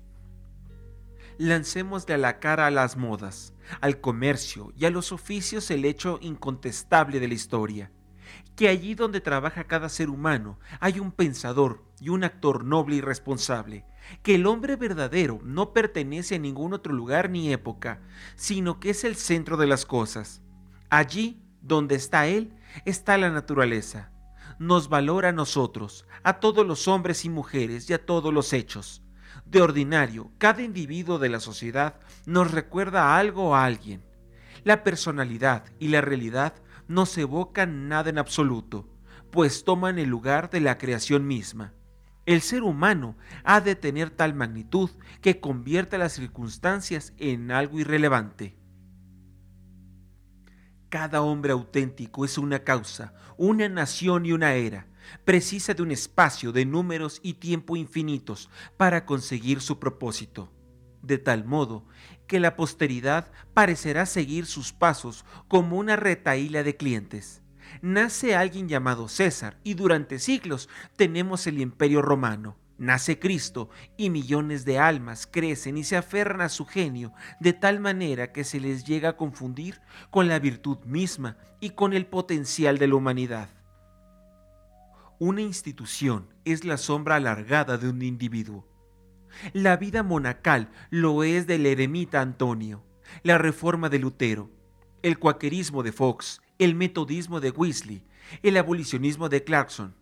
[1.39, 6.19] Lancémosle a la cara a las modas, al comercio y a los oficios el hecho
[6.21, 7.91] incontestable de la historia
[8.57, 13.01] que allí donde trabaja cada ser humano hay un pensador y un actor noble y
[13.01, 13.85] responsable,
[14.23, 18.01] que el hombre verdadero no pertenece a ningún otro lugar ni época,
[18.35, 20.41] sino que es el centro de las cosas.
[20.89, 22.51] Allí donde está Él
[22.83, 24.11] está la naturaleza.
[24.57, 29.03] Nos valora a nosotros, a todos los hombres y mujeres y a todos los hechos.
[29.49, 34.03] De ordinario, cada individuo de la sociedad nos recuerda a algo o a alguien.
[34.65, 36.53] La personalidad y la realidad
[36.89, 38.89] no evocan nada en absoluto,
[39.31, 41.73] pues toman el lugar de la creación misma.
[42.25, 44.89] El ser humano ha de tener tal magnitud
[45.21, 48.57] que convierta las circunstancias en algo irrelevante.
[50.89, 54.87] Cada hombre auténtico es una causa, una nación y una era.
[55.25, 60.51] Precisa de un espacio de números y tiempo infinitos para conseguir su propósito
[61.07, 61.85] de tal modo
[62.27, 67.41] que la posteridad parecerá seguir sus pasos como una retaíla de clientes.
[67.81, 72.57] Nace alguien llamado César y durante siglos tenemos el imperio romano.
[72.77, 77.79] Nace Cristo y millones de almas crecen y se aferran a su genio de tal
[77.79, 82.77] manera que se les llega a confundir con la virtud misma y con el potencial
[82.77, 83.56] de la humanidad.
[85.19, 88.67] Una institución es la sombra alargada de un individuo
[89.53, 92.83] la vida monacal lo es del eremita Antonio.
[93.23, 94.51] la reforma de Lutero,
[95.01, 98.03] el cuaquerismo de Fox, el metodismo de Weasley,
[98.43, 99.95] el abolicionismo de Clarkson.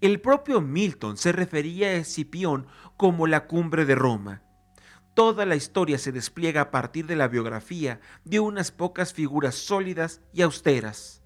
[0.00, 4.42] El propio Milton se refería a Escipión como la cumbre de Roma.
[5.14, 10.20] Toda la historia se despliega a partir de la biografía de unas pocas figuras sólidas
[10.32, 11.21] y austeras.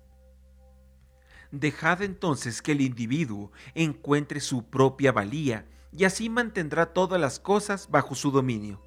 [1.50, 7.88] Dejad entonces que el individuo encuentre su propia valía y así mantendrá todas las cosas
[7.90, 8.82] bajo su dominio.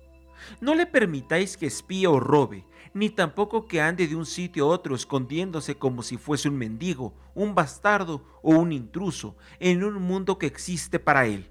[0.62, 4.68] No le permitáis que espíe o robe, ni tampoco que ande de un sitio a
[4.70, 10.38] otro escondiéndose como si fuese un mendigo, un bastardo o un intruso en un mundo
[10.38, 11.50] que existe para él.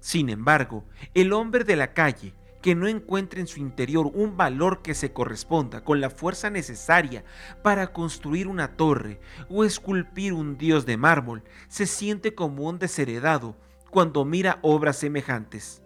[0.00, 4.80] Sin embargo, el hombre de la calle, que no encuentre en su interior un valor
[4.80, 7.22] que se corresponda con la fuerza necesaria
[7.62, 13.54] para construir una torre o esculpir un dios de mármol, se siente como un desheredado
[13.90, 15.82] cuando mira obras semejantes.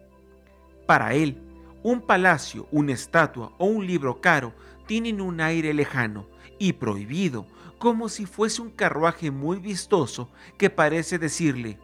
[0.86, 1.42] Para él,
[1.82, 4.54] un palacio, una estatua o un libro caro
[4.86, 6.28] tienen un aire lejano
[6.60, 11.80] y prohibido, como si fuese un carruaje muy vistoso que parece decirle,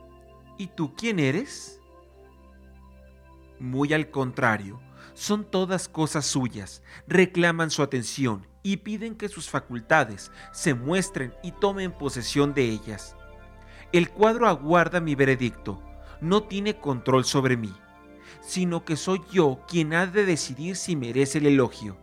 [0.57, 1.81] ¿y tú quién eres?
[3.59, 4.84] Muy al contrario,
[5.15, 11.53] son todas cosas suyas, reclaman su atención y piden que sus facultades se muestren y
[11.53, 13.17] tomen posesión de ellas.
[13.93, 15.83] El cuadro aguarda mi veredicto,
[16.21, 17.73] no tiene control sobre mí
[18.47, 21.97] sino que soy yo quien ha de decidir si merece el elogio.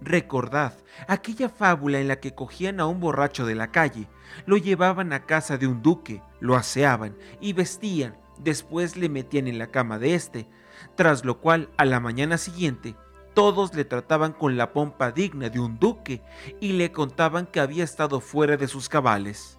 [0.00, 0.74] Recordad
[1.06, 4.08] aquella fábula en la que cogían a un borracho de la calle,
[4.46, 9.58] lo llevaban a casa de un duque, lo aseaban y vestían, después le metían en
[9.58, 10.48] la cama de éste,
[10.94, 12.96] tras lo cual a la mañana siguiente
[13.34, 16.22] todos le trataban con la pompa digna de un duque
[16.60, 19.58] y le contaban que había estado fuera de sus cabales.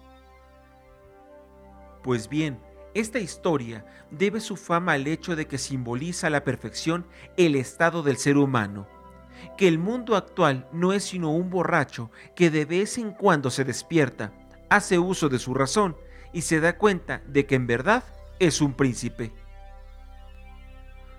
[2.02, 2.60] Pues bien,
[2.94, 8.02] esta historia debe su fama al hecho de que simboliza a la perfección el estado
[8.02, 8.86] del ser humano,
[9.56, 13.64] que el mundo actual no es sino un borracho que de vez en cuando se
[13.64, 14.32] despierta,
[14.70, 15.96] hace uso de su razón
[16.32, 18.04] y se da cuenta de que en verdad
[18.38, 19.32] es un príncipe.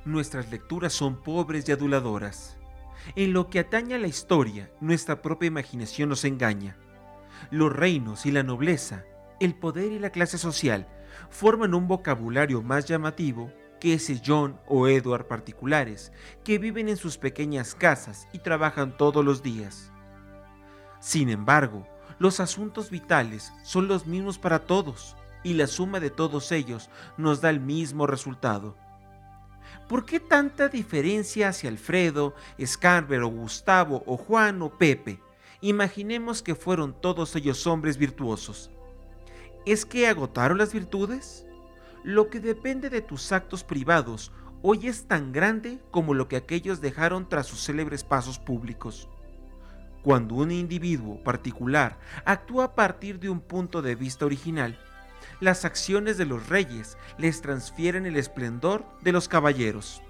[0.05, 2.59] Nuestras lecturas son pobres y aduladoras.
[3.15, 6.77] En lo que atañe a la historia, nuestra propia imaginación nos engaña.
[7.49, 9.03] Los reinos y la nobleza,
[9.39, 10.87] el poder y la clase social
[11.31, 16.11] forman un vocabulario más llamativo que ese John o Edward particulares
[16.43, 19.91] que viven en sus pequeñas casas y trabajan todos los días.
[20.99, 21.87] Sin embargo,
[22.19, 27.41] los asuntos vitales son los mismos para todos y la suma de todos ellos nos
[27.41, 28.77] da el mismo resultado.
[29.88, 35.19] ¿Por qué tanta diferencia hacia Alfredo, o Gustavo o Juan o Pepe?
[35.62, 38.71] Imaginemos que fueron todos ellos hombres virtuosos.
[39.63, 41.45] ¿Es que agotaron las virtudes?
[42.04, 44.32] Lo que depende de tus actos privados
[44.63, 49.08] hoy es tan grande como lo que aquellos dejaron tras sus célebres pasos públicos.
[50.02, 54.80] Cuando un individuo particular actúa a partir de un punto de vista original,
[55.39, 60.02] las acciones de los reyes les transfieren el esplendor de los caballeros.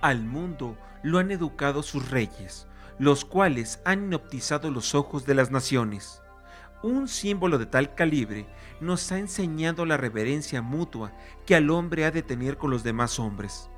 [0.00, 2.66] Al mundo lo han educado sus reyes,
[2.98, 6.22] los cuales han inoptizado los ojos de las naciones.
[6.82, 8.46] Un símbolo de tal calibre
[8.80, 11.12] nos ha enseñado la reverencia mutua
[11.46, 13.70] que al hombre ha de tener con los demás hombres.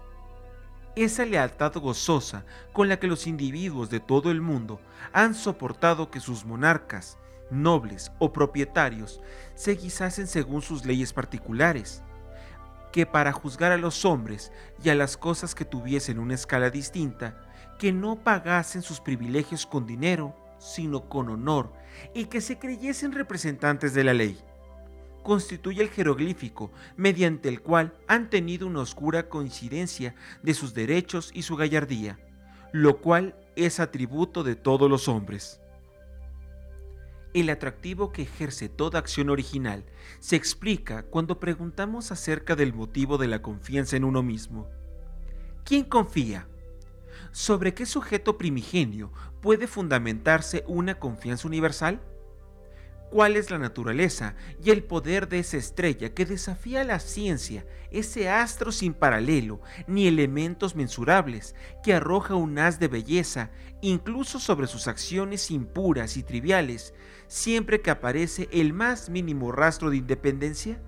[0.96, 4.80] Esa lealtad gozosa con la que los individuos de todo el mundo
[5.12, 7.18] han soportado que sus monarcas,
[7.50, 9.20] nobles o propietarios
[9.54, 12.02] se guisasen según sus leyes particulares,
[12.92, 17.40] que para juzgar a los hombres y a las cosas que tuviesen una escala distinta,
[17.78, 21.72] que no pagasen sus privilegios con dinero, sino con honor,
[22.14, 24.38] y que se creyesen representantes de la ley.
[25.22, 31.42] Constituye el jeroglífico mediante el cual han tenido una oscura coincidencia de sus derechos y
[31.42, 32.18] su gallardía,
[32.72, 35.60] lo cual es atributo de todos los hombres.
[37.34, 39.84] El atractivo que ejerce toda acción original
[40.18, 44.66] se explica cuando preguntamos acerca del motivo de la confianza en uno mismo.
[45.64, 46.48] ¿Quién confía?
[47.30, 49.12] ¿Sobre qué sujeto primigenio
[49.42, 52.00] puede fundamentarse una confianza universal?
[53.10, 58.28] ¿Cuál es la naturaleza y el poder de esa estrella que desafía la ciencia, ese
[58.28, 63.50] astro sin paralelo ni elementos mensurables, que arroja un haz de belleza
[63.80, 66.92] incluso sobre sus acciones impuras y triviales,
[67.28, 70.80] siempre que aparece el más mínimo rastro de independencia?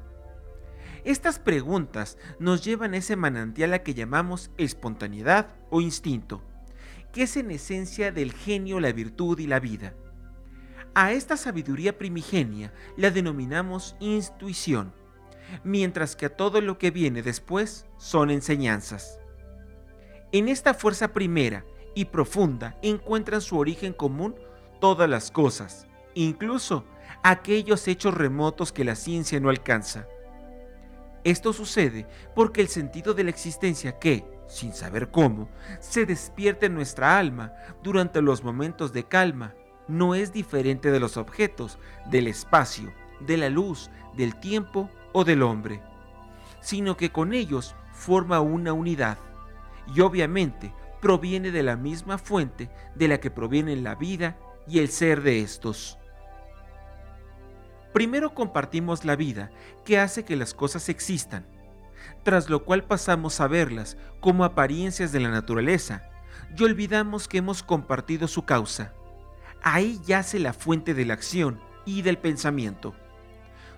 [1.04, 6.42] Estas preguntas nos llevan a ese manantial a que llamamos espontaneidad o instinto,
[7.12, 9.94] que es en esencia del genio, la virtud y la vida.
[10.94, 14.92] A esta sabiduría primigenia la denominamos intuición,
[15.64, 19.18] mientras que a todo lo que viene después son enseñanzas.
[20.32, 21.64] En esta fuerza primera
[21.94, 24.34] y profunda encuentran su origen común
[24.80, 25.86] todas las cosas,
[26.24, 26.84] incluso
[27.22, 30.06] aquellos hechos remotos que la ciencia no alcanza.
[31.22, 35.48] Esto sucede porque el sentido de la existencia que, sin saber cómo,
[35.80, 37.52] se despierta en nuestra alma
[37.82, 39.54] durante los momentos de calma,
[39.86, 45.42] no es diferente de los objetos, del espacio, de la luz, del tiempo o del
[45.42, 45.82] hombre,
[46.60, 49.18] sino que con ellos forma una unidad
[49.94, 54.88] y obviamente proviene de la misma fuente de la que provienen la vida y el
[54.88, 55.99] ser de estos.
[57.92, 59.50] Primero compartimos la vida
[59.84, 61.46] que hace que las cosas existan,
[62.22, 66.08] tras lo cual pasamos a verlas como apariencias de la naturaleza
[66.56, 68.92] y olvidamos que hemos compartido su causa.
[69.62, 72.94] Ahí yace la fuente de la acción y del pensamiento.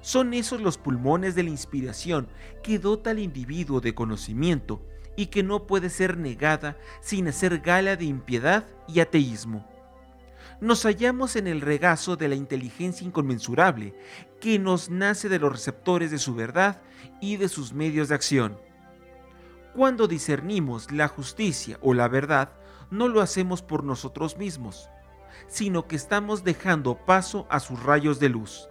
[0.02, 2.28] Son esos los pulmones de la inspiración
[2.62, 4.82] que dota al individuo de conocimiento
[5.16, 9.71] y que no puede ser negada sin hacer gala de impiedad y ateísmo.
[10.62, 13.96] Nos hallamos en el regazo de la inteligencia inconmensurable
[14.40, 16.80] que nos nace de los receptores de su verdad
[17.20, 18.56] y de sus medios de acción.
[19.74, 22.52] Cuando discernimos la justicia o la verdad,
[22.92, 24.88] no lo hacemos por nosotros mismos,
[25.48, 28.68] sino que estamos dejando paso a sus rayos de luz.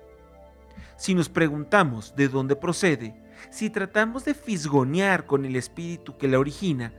[0.95, 6.39] Si nos preguntamos de dónde procede, si tratamos de fisgonear con el espíritu que la
[6.39, 6.93] origina,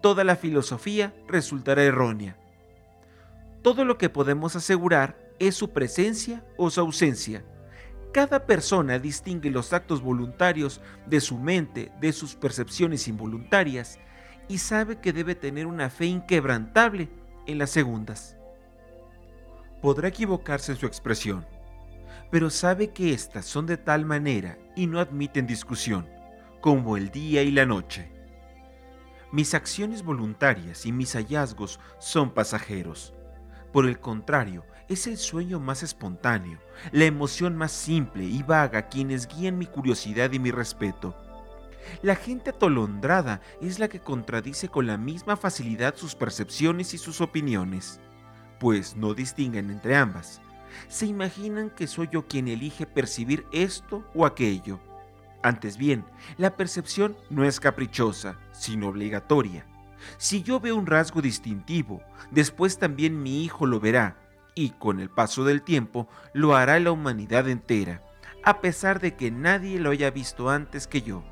[0.00, 2.38] toda la filosofía resultará errónea.
[3.62, 7.44] Todo lo que podemos asegurar es su presencia o su ausencia.
[8.12, 13.98] Cada persona distingue los actos voluntarios de su mente de sus percepciones involuntarias
[14.48, 17.08] y sabe que debe tener una fe inquebrantable
[17.46, 18.36] en las segundas.
[19.82, 21.46] Podrá equivocarse en su expresión,
[22.30, 26.08] pero sabe que éstas son de tal manera y no admiten discusión,
[26.60, 28.10] como el día y la noche.
[29.30, 33.14] Mis acciones voluntarias y mis hallazgos son pasajeros.
[33.78, 36.58] Por el contrario, es el sueño más espontáneo,
[36.90, 41.14] la emoción más simple y vaga quienes guían mi curiosidad y mi respeto.
[42.02, 47.20] La gente atolondrada es la que contradice con la misma facilidad sus percepciones y sus
[47.20, 48.00] opiniones,
[48.58, 50.40] pues no distinguen entre ambas
[50.88, 54.80] se imaginan que soy yo quien elige percibir esto o aquello.
[55.40, 56.04] Antes bien,
[56.36, 59.64] la percepción no es caprichosa, sino obligatoria.
[60.16, 64.16] Si yo veo un rasgo distintivo, después también mi hijo lo verá,
[64.54, 68.02] y con el paso del tiempo lo hará la humanidad entera,
[68.44, 71.22] a pesar de que nadie lo haya visto antes que yo.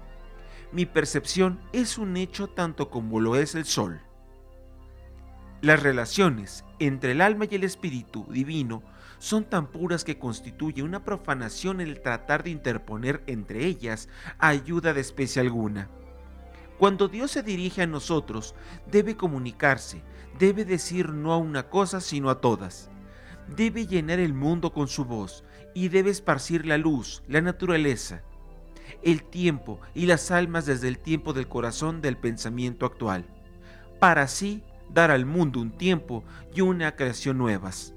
[0.72, 4.00] Mi percepción es un hecho tanto como lo es el sol.
[5.62, 8.82] Las relaciones entre el alma y el espíritu divino
[9.18, 14.08] son tan puras que constituye una profanación el tratar de interponer entre ellas
[14.38, 15.88] ayuda de especie alguna.
[16.78, 18.54] Cuando Dios se dirige a nosotros,
[18.90, 20.02] debe comunicarse,
[20.38, 22.90] debe decir no a una cosa sino a todas.
[23.56, 25.42] Debe llenar el mundo con su voz
[25.74, 28.22] y debe esparcir la luz, la naturaleza,
[29.02, 33.24] el tiempo y las almas desde el tiempo del corazón del pensamiento actual,
[33.98, 36.24] para así dar al mundo un tiempo
[36.54, 37.94] y una creación nuevas.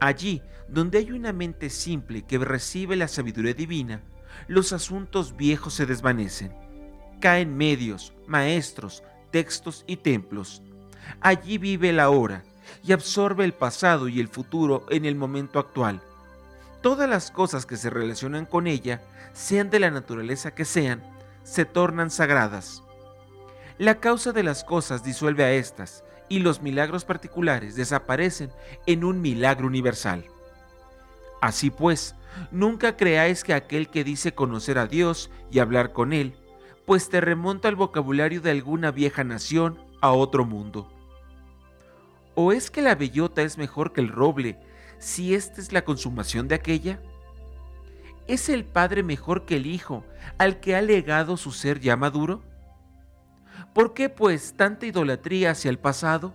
[0.00, 4.02] Allí donde hay una mente simple que recibe la sabiduría divina,
[4.46, 6.67] los asuntos viejos se desvanecen.
[7.20, 10.62] Caen medios, maestros, textos y templos.
[11.20, 12.44] Allí vive la hora
[12.84, 16.00] y absorbe el pasado y el futuro en el momento actual.
[16.80, 19.02] Todas las cosas que se relacionan con ella,
[19.32, 21.02] sean de la naturaleza que sean,
[21.42, 22.82] se tornan sagradas.
[23.78, 28.50] La causa de las cosas disuelve a éstas y los milagros particulares desaparecen
[28.86, 30.24] en un milagro universal.
[31.40, 32.14] Así pues,
[32.50, 36.34] nunca creáis que aquel que dice conocer a Dios y hablar con Él,
[36.88, 40.90] pues te remonta al vocabulario de alguna vieja nación a otro mundo.
[42.34, 44.58] ¿O es que la bellota es mejor que el roble
[44.98, 47.02] si esta es la consumación de aquella?
[48.26, 50.02] ¿Es el padre mejor que el hijo
[50.38, 52.42] al que ha legado su ser ya maduro?
[53.74, 56.32] ¿Por qué pues tanta idolatría hacia el pasado?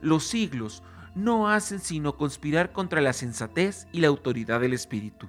[0.00, 0.82] Los siglos
[1.14, 5.28] no hacen sino conspirar contra la sensatez y la autoridad del espíritu.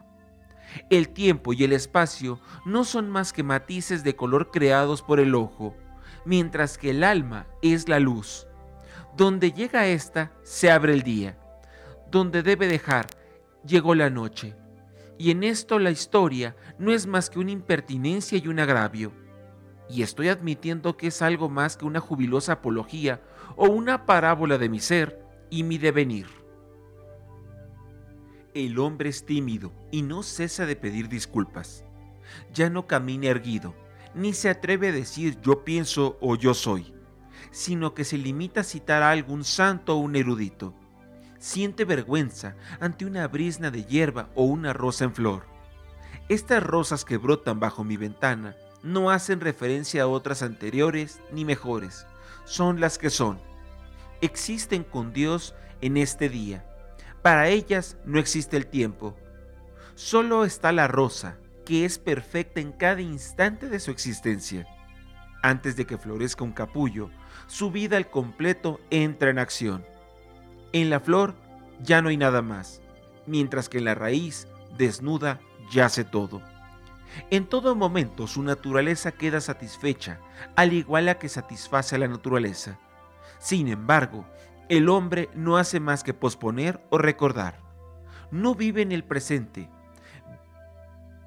[0.89, 5.35] El tiempo y el espacio no son más que matices de color creados por el
[5.35, 5.75] ojo,
[6.25, 8.47] mientras que el alma es la luz.
[9.15, 11.37] Donde llega ésta, se abre el día.
[12.11, 13.07] Donde debe dejar,
[13.65, 14.55] llegó la noche.
[15.17, 19.11] Y en esto la historia no es más que una impertinencia y un agravio
[19.89, 23.21] y estoy admitiendo que es algo más que una jubilosa apología
[23.55, 26.27] o una parábola de mi ser y mi devenir.
[28.65, 31.85] El hombre es tímido y no cesa de pedir disculpas.
[32.53, 33.73] Ya no camina erguido,
[34.13, 36.93] ni se atreve a decir yo pienso o yo soy.
[37.51, 40.73] sino que se limita a citar a algún santo o un erudito.
[41.39, 45.45] Siente vergüenza ante una brisna de hierba o una rosa en flor.
[46.27, 52.05] Estas rosas que brotan bajo mi ventana no hacen referencia a otras anteriores ni mejores,
[52.45, 53.39] son las que son.
[54.21, 56.65] Existen con Dios en este día.
[57.21, 59.17] Para ellas no existe el tiempo.
[59.95, 64.65] Solo está la rosa, que es perfecta en cada instante de su existencia.
[65.43, 67.09] Antes de que florezca un capullo,
[67.47, 69.85] su vida al completo entra en acción.
[70.71, 71.35] En la flor
[71.81, 72.81] ya no hay nada más,
[73.25, 74.47] mientras que en la raíz,
[74.77, 75.39] desnuda,
[75.71, 76.41] yace todo.
[77.29, 80.19] En todo momento su naturaleza queda satisfecha,
[80.55, 82.79] al igual a que satisface a la naturaleza.
[83.39, 84.25] Sin embargo,
[84.69, 87.59] el hombre no hace más que posponer o recordar.
[88.31, 89.69] No vive en el presente.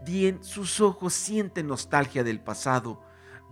[0.04, 3.02] Bien, sus ojos sienten nostalgia del pasado.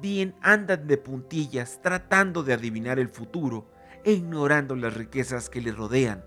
[0.01, 3.71] Bien, andan de puntillas tratando de adivinar el futuro
[4.05, 6.25] e ignorando las riquezas que le rodean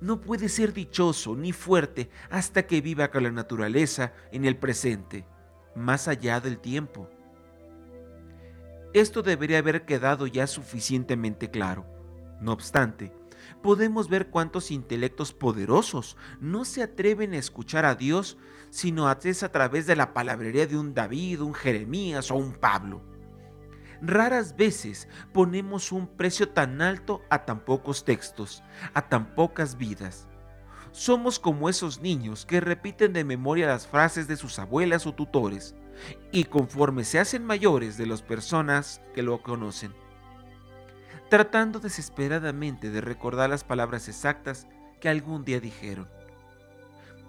[0.00, 5.26] no puede ser dichoso ni fuerte hasta que viva con la naturaleza en el presente,
[5.74, 7.08] más allá del tiempo.
[8.92, 11.86] Esto debería haber quedado ya suficientemente claro.
[12.40, 13.12] No obstante,
[13.62, 18.38] podemos ver cuántos intelectos poderosos no se atreven a escuchar a Dios
[18.70, 23.02] sino a través de la palabrería de un David, un Jeremías o un Pablo
[24.02, 28.62] Raras veces ponemos un precio tan alto a tan pocos textos,
[28.94, 30.28] a tan pocas vidas.
[30.92, 35.74] Somos como esos niños que repiten de memoria las frases de sus abuelas o tutores,
[36.30, 39.94] y conforme se hacen mayores de las personas que lo conocen,
[41.28, 44.66] tratando desesperadamente de recordar las palabras exactas
[45.00, 46.08] que algún día dijeron.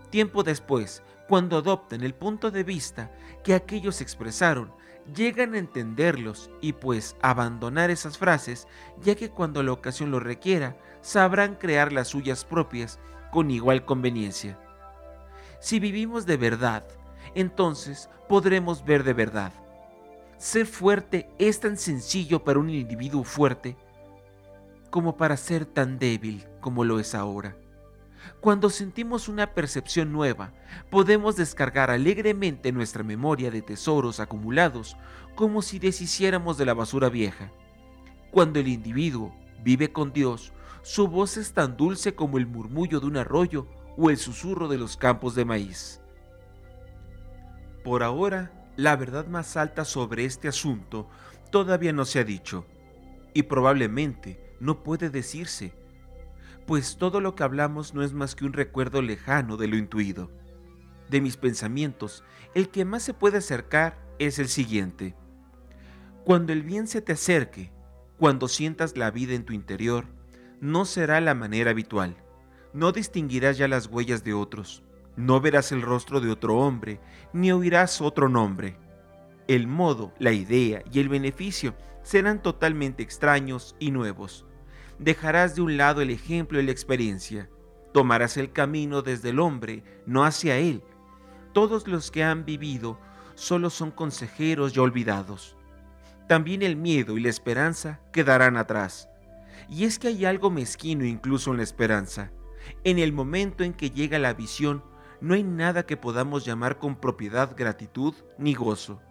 [0.09, 3.11] Tiempo después, cuando adopten el punto de vista
[3.43, 4.71] que aquellos expresaron,
[5.13, 8.67] llegan a entenderlos y pues abandonar esas frases,
[9.01, 12.99] ya que cuando la ocasión lo requiera, sabrán crear las suyas propias
[13.31, 14.59] con igual conveniencia.
[15.59, 16.83] Si vivimos de verdad,
[17.35, 19.51] entonces podremos ver de verdad.
[20.37, 23.75] Ser fuerte es tan sencillo para un individuo fuerte
[24.97, 27.55] como para ser tan débil como lo es ahora.
[28.41, 30.53] Cuando sentimos una percepción nueva,
[30.89, 34.97] podemos descargar alegremente nuestra memoria de tesoros acumulados
[35.35, 37.51] como si deshiciéramos de la basura vieja.
[38.31, 43.05] Cuando el individuo vive con Dios, su voz es tan dulce como el murmullo de
[43.05, 43.67] un arroyo
[43.97, 46.01] o el susurro de los campos de maíz.
[47.83, 51.07] Por ahora, la verdad más alta sobre este asunto
[51.51, 52.65] todavía no se ha dicho,
[53.35, 55.73] y probablemente no puede decirse
[56.67, 60.29] pues todo lo que hablamos no es más que un recuerdo lejano de lo intuido.
[61.09, 65.15] De mis pensamientos, el que más se puede acercar es el siguiente.
[66.25, 67.71] Cuando el bien se te acerque,
[68.17, 70.07] cuando sientas la vida en tu interior,
[70.59, 72.17] no será la manera habitual.
[72.73, 74.83] No distinguirás ya las huellas de otros,
[75.15, 76.99] no verás el rostro de otro hombre,
[77.31, 78.77] ni oirás otro nombre.
[79.47, 84.46] El modo, la idea y el beneficio serán totalmente extraños y nuevos
[84.99, 87.49] dejarás de un lado el ejemplo y la experiencia.
[87.93, 90.83] Tomarás el camino desde el hombre, no hacia él.
[91.53, 92.99] Todos los que han vivido
[93.35, 95.55] solo son consejeros y olvidados.
[96.27, 99.09] También el miedo y la esperanza quedarán atrás.
[99.69, 102.31] Y es que hay algo mezquino incluso en la esperanza.
[102.83, 104.83] En el momento en que llega la visión,
[105.21, 109.01] no hay nada que podamos llamar con propiedad gratitud ni gozo.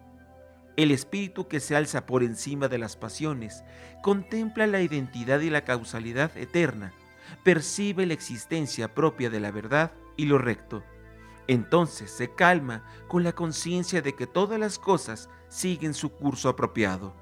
[0.77, 3.63] El espíritu que se alza por encima de las pasiones
[4.03, 6.93] contempla la identidad y la causalidad eterna,
[7.43, 10.83] percibe la existencia propia de la verdad y lo recto.
[11.47, 17.15] Entonces se calma con la conciencia de que todas las cosas siguen su curso apropiado.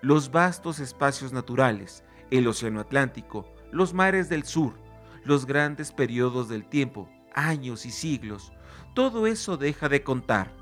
[0.00, 2.02] Los vastos espacios naturales,
[2.32, 4.74] el océano Atlántico, los mares del sur,
[5.22, 8.52] los grandes periodos del tiempo, años y siglos,
[8.92, 10.61] todo eso deja de contar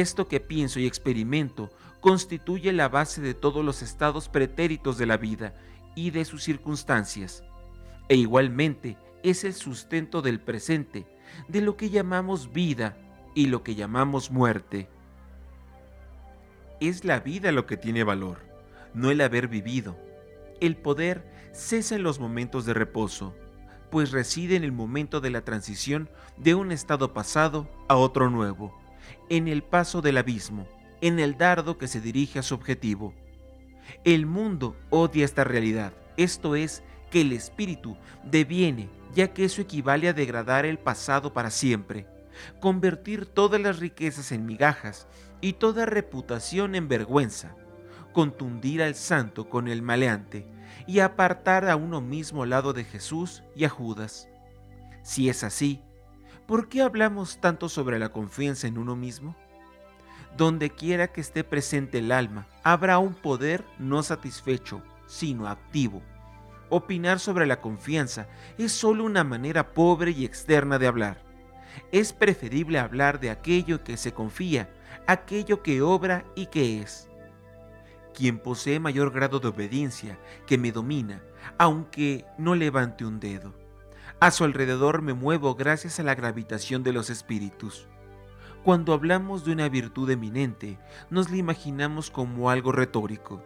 [0.00, 1.70] esto que pienso y experimento
[2.00, 5.54] constituye la base de todos los estados pretéritos de la vida
[5.94, 7.44] y de sus circunstancias,
[8.08, 11.06] e igualmente es el sustento del presente,
[11.46, 12.96] de lo que llamamos vida
[13.34, 14.88] y lo que llamamos muerte.
[16.80, 18.38] Es la vida lo que tiene valor,
[18.94, 19.96] no el haber vivido.
[20.60, 23.34] El poder cesa en los momentos de reposo,
[23.90, 28.81] pues reside en el momento de la transición de un estado pasado a otro nuevo
[29.32, 30.68] en el paso del abismo,
[31.00, 33.14] en el dardo que se dirige a su objetivo.
[34.04, 40.06] El mundo odia esta realidad, esto es, que el espíritu deviene, ya que eso equivale
[40.08, 42.06] a degradar el pasado para siempre,
[42.60, 45.08] convertir todas las riquezas en migajas
[45.40, 47.56] y toda reputación en vergüenza.
[48.12, 50.46] contundir al santo con el maleante
[50.86, 54.28] y apartar a uno mismo al lado de Jesús y a Judas.
[55.02, 55.80] Si es así,
[56.52, 59.34] ¿por qué hablamos tanto sobre la confianza en uno mismo?
[60.36, 66.02] Donde quiera que esté presente el alma, habrá un poder no satisfecho, sino activo.
[66.68, 68.28] Opinar sobre la confianza
[68.58, 71.22] es solo una manera pobre y externa de hablar.
[71.90, 74.68] Es preferible hablar de aquello que se confía,
[75.06, 77.08] aquello que obra y que es.
[78.12, 81.22] Quien posee mayor grado de obediencia, que me domina,
[81.56, 83.61] aunque no levante un dedo.
[84.22, 87.88] A su alrededor me muevo gracias a la gravitación de los espíritus.
[88.62, 90.78] Cuando hablamos de una virtud eminente,
[91.10, 93.42] nos la imaginamos como algo retórico.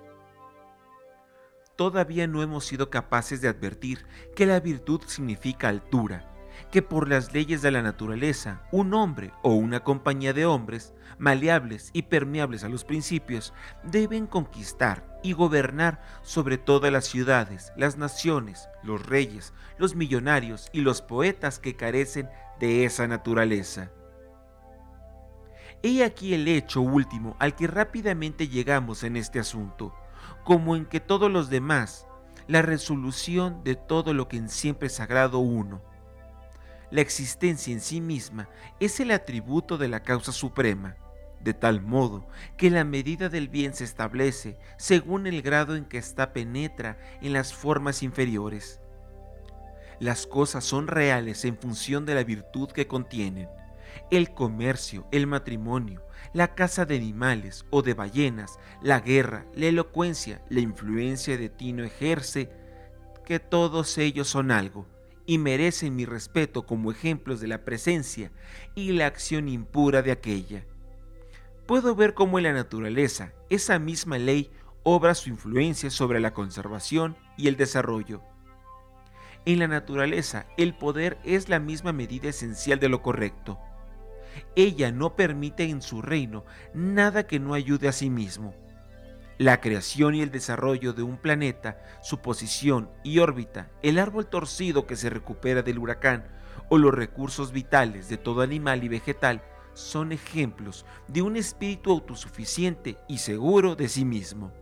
[1.76, 4.04] Todavía no hemos sido capaces de advertir
[4.34, 6.30] que la virtud significa altura,
[6.70, 11.88] que por las leyes de la naturaleza, un hombre o una compañía de hombres, maleables
[11.94, 18.68] y permeables a los principios, deben conquistar y gobernar sobre todas las ciudades, las naciones,
[18.84, 22.28] los reyes, los millonarios y los poetas que carecen
[22.60, 23.90] de esa naturaleza.
[25.82, 29.94] He aquí el hecho último al que rápidamente llegamos en este asunto,
[30.44, 32.06] como en que todos los demás,
[32.46, 35.82] la resolución de todo lo que en siempre sagrado uno,
[36.92, 38.48] la existencia en sí misma
[38.78, 40.96] es el atributo de la causa suprema,
[41.46, 42.26] de tal modo
[42.56, 47.32] que la medida del bien se establece según el grado en que ésta penetra en
[47.32, 48.80] las formas inferiores.
[50.00, 53.48] Las cosas son reales en función de la virtud que contienen.
[54.10, 60.42] El comercio, el matrimonio, la caza de animales o de ballenas, la guerra, la elocuencia,
[60.50, 62.50] la influencia de Tino ejerce,
[63.24, 64.88] que todos ellos son algo
[65.26, 68.32] y merecen mi respeto como ejemplos de la presencia
[68.74, 70.66] y la acción impura de aquella.
[71.66, 74.52] Puedo ver cómo en la naturaleza esa misma ley
[74.84, 78.22] obra su influencia sobre la conservación y el desarrollo.
[79.44, 83.58] En la naturaleza el poder es la misma medida esencial de lo correcto.
[84.54, 88.54] Ella no permite en su reino nada que no ayude a sí mismo
[89.38, 94.86] la creación y el desarrollo de un planeta, su posición y órbita, el árbol torcido
[94.86, 96.26] que se recupera del huracán
[96.70, 99.42] o los recursos vitales de todo animal y vegetal
[99.76, 104.52] son ejemplos de un espíritu autosuficiente y seguro de sí mismo.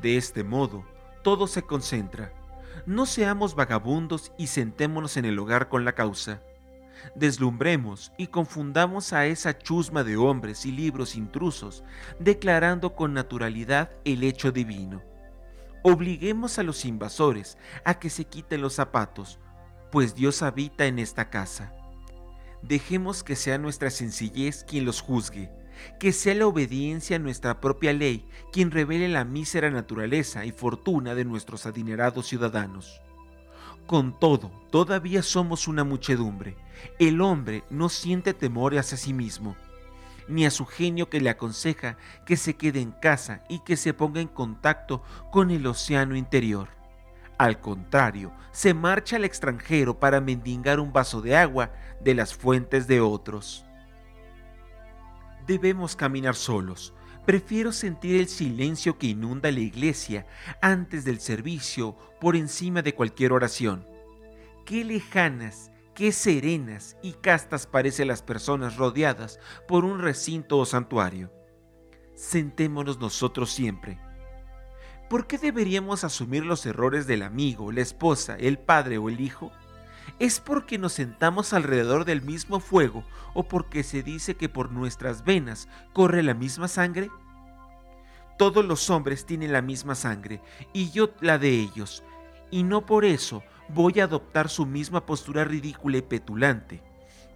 [0.00, 0.84] De este modo,
[1.22, 2.32] todo se concentra.
[2.84, 6.42] No seamos vagabundos y sentémonos en el hogar con la causa
[7.14, 11.84] deslumbremos y confundamos a esa chusma de hombres y libros intrusos,
[12.18, 15.02] declarando con naturalidad el hecho divino.
[15.82, 19.38] Obliguemos a los invasores a que se quiten los zapatos,
[19.90, 21.72] pues Dios habita en esta casa.
[22.68, 25.52] Dejemos que sea nuestra sencillez quien los juzgue,
[26.00, 31.14] que sea la obediencia a nuestra propia ley quien revele la mísera naturaleza y fortuna
[31.14, 33.00] de nuestros adinerados ciudadanos.
[33.86, 36.56] Con todo, todavía somos una muchedumbre.
[36.98, 39.54] El hombre no siente temor hacia sí mismo,
[40.26, 43.94] ni a su genio que le aconseja que se quede en casa y que se
[43.94, 46.75] ponga en contacto con el océano interior.
[47.38, 52.86] Al contrario, se marcha al extranjero para mendigar un vaso de agua de las fuentes
[52.86, 53.66] de otros.
[55.46, 56.94] Debemos caminar solos,
[57.26, 60.26] Prefiero sentir el silencio que inunda la iglesia
[60.62, 63.84] antes del servicio por encima de cualquier oración.
[64.64, 71.32] Qué lejanas, qué serenas y castas parecen las personas rodeadas por un recinto o santuario.
[72.14, 73.98] Sentémonos nosotros siempre.
[75.08, 79.52] ¿Por qué deberíamos asumir los errores del amigo, la esposa, el padre o el hijo?
[80.18, 85.24] ¿Es porque nos sentamos alrededor del mismo fuego o porque se dice que por nuestras
[85.24, 87.08] venas corre la misma sangre?
[88.36, 90.42] Todos los hombres tienen la misma sangre
[90.72, 92.02] y yo la de ellos,
[92.50, 96.82] y no por eso voy a adoptar su misma postura ridícula y petulante,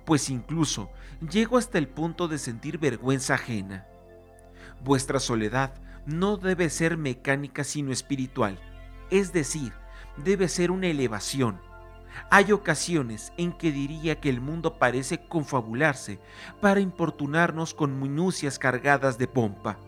[0.04, 0.90] pues incluso
[1.30, 3.86] llego hasta el punto de sentir vergüenza ajena.
[4.82, 5.72] Vuestra soledad
[6.06, 8.58] no debe ser mecánica sino espiritual,
[9.10, 9.72] es decir,
[10.16, 11.60] debe ser una elevación
[12.30, 16.18] hay ocasiones en que diría que el mundo parece confabularse
[16.60, 19.78] para importunarnos con minucias cargadas de pompa.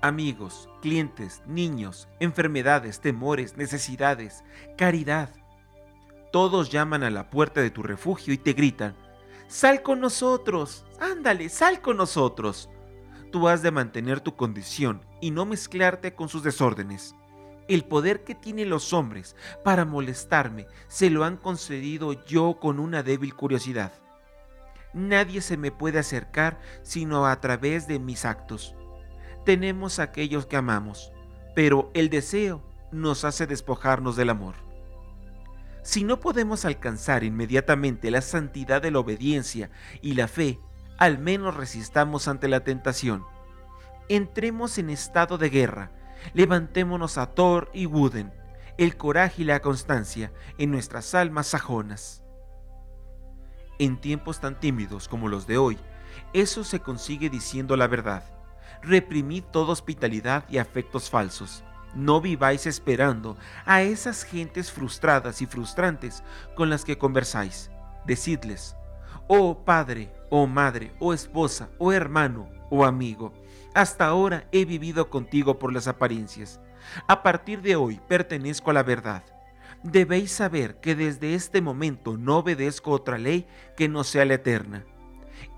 [0.00, 4.42] Amigos, clientes, niños, enfermedades, temores, necesidades,
[4.76, 5.30] caridad.
[6.32, 8.96] Todos llaman a la puerta de tu refugio y te gritan,
[9.46, 12.70] Sal con nosotros, ándale, sal con nosotros.
[13.32, 17.16] Tú has de mantener tu condición y no mezclarte con sus desórdenes.
[17.66, 23.02] El poder que tienen los hombres para molestarme se lo han concedido yo con una
[23.02, 23.92] débil curiosidad.
[24.92, 28.74] nadie se me puede acercar sino a través de mis actos.
[29.46, 31.10] Tenemos aquellos que amamos,
[31.54, 32.62] pero el deseo
[32.92, 34.56] nos hace despojarnos del amor.
[35.82, 39.70] Si no podemos alcanzar inmediatamente la santidad de la obediencia
[40.02, 40.60] y la fe,
[41.02, 43.26] al menos resistamos ante la tentación.
[44.08, 45.90] Entremos en estado de guerra,
[46.32, 48.32] levantémonos a Thor y Wooden,
[48.78, 52.22] el coraje y la constancia en nuestras almas sajonas.
[53.80, 55.76] En tiempos tan tímidos como los de hoy,
[56.34, 58.22] eso se consigue diciendo la verdad.
[58.80, 61.64] Reprimid toda hospitalidad y afectos falsos.
[61.96, 63.36] No viváis esperando
[63.66, 66.22] a esas gentes frustradas y frustrantes
[66.54, 67.72] con las que conversáis.
[68.06, 68.76] Decidles,
[69.26, 73.34] oh padre, oh madre, oh esposa, oh hermano, oh amigo,
[73.74, 76.58] hasta ahora he vivido contigo por las apariencias.
[77.06, 79.24] A partir de hoy pertenezco a la verdad.
[79.82, 84.86] Debéis saber que desde este momento no obedezco otra ley que no sea la eterna.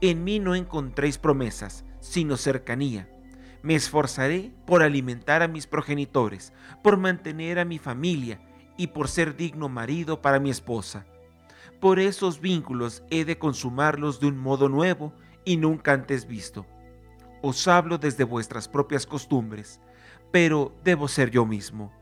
[0.00, 3.08] En mí no encontréis promesas, sino cercanía.
[3.62, 6.52] Me esforzaré por alimentar a mis progenitores,
[6.82, 8.40] por mantener a mi familia
[8.76, 11.06] y por ser digno marido para mi esposa.
[11.84, 15.12] Por esos vínculos he de consumarlos de un modo nuevo
[15.44, 16.64] y nunca antes visto.
[17.42, 19.82] Os hablo desde vuestras propias costumbres,
[20.32, 21.92] pero debo ser yo mismo.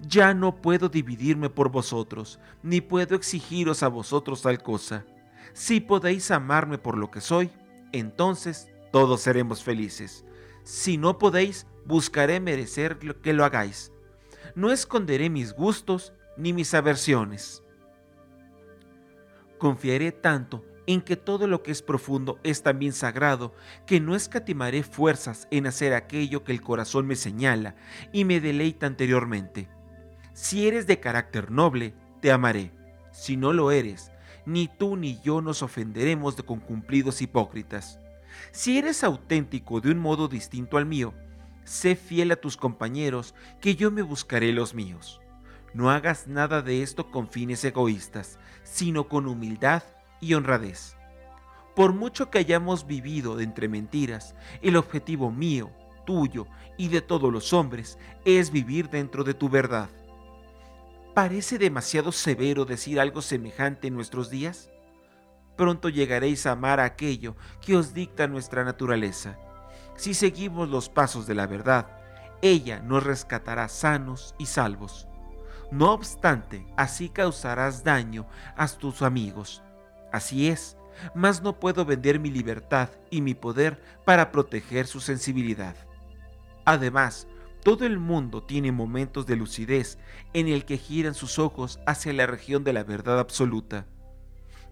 [0.00, 5.04] Ya no puedo dividirme por vosotros, ni puedo exigiros a vosotros tal cosa.
[5.52, 7.50] Si podéis amarme por lo que soy,
[7.92, 10.24] entonces todos seremos felices.
[10.64, 13.92] Si no podéis, buscaré merecer que lo hagáis.
[14.54, 17.62] No esconderé mis gustos ni mis aversiones.
[19.62, 23.54] Confiaré tanto en que todo lo que es profundo es también sagrado,
[23.86, 27.76] que no escatimaré fuerzas en hacer aquello que el corazón me señala
[28.12, 29.68] y me deleita anteriormente.
[30.34, 32.72] Si eres de carácter noble, te amaré.
[33.12, 34.10] Si no lo eres,
[34.46, 38.00] ni tú ni yo nos ofenderemos de con cumplidos hipócritas.
[38.50, 41.14] Si eres auténtico de un modo distinto al mío,
[41.62, 45.20] sé fiel a tus compañeros, que yo me buscaré los míos.
[45.74, 48.38] No hagas nada de esto con fines egoístas,
[48.72, 49.82] sino con humildad
[50.18, 50.96] y honradez.
[51.76, 55.70] Por mucho que hayamos vivido entre mentiras, el objetivo mío,
[56.06, 56.46] tuyo
[56.78, 59.90] y de todos los hombres es vivir dentro de tu verdad.
[61.14, 64.70] ¿Parece demasiado severo decir algo semejante en nuestros días?
[65.56, 69.38] Pronto llegaréis a amar aquello que os dicta nuestra naturaleza.
[69.96, 71.88] Si seguimos los pasos de la verdad,
[72.40, 75.08] ella nos rescatará sanos y salvos.
[75.72, 78.26] No obstante, así causarás daño
[78.58, 79.62] a tus amigos.
[80.12, 80.76] Así es,
[81.14, 85.74] mas no puedo vender mi libertad y mi poder para proteger su sensibilidad.
[86.66, 87.26] Además,
[87.64, 89.96] todo el mundo tiene momentos de lucidez
[90.34, 93.86] en el que giran sus ojos hacia la región de la verdad absoluta.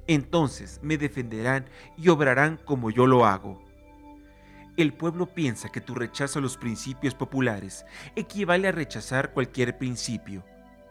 [0.06, 1.64] Entonces me defenderán
[1.96, 3.64] y obrarán como yo lo hago.
[4.76, 7.86] El pueblo piensa que tu rechazo a los principios populares
[8.16, 10.44] equivale a rechazar cualquier principio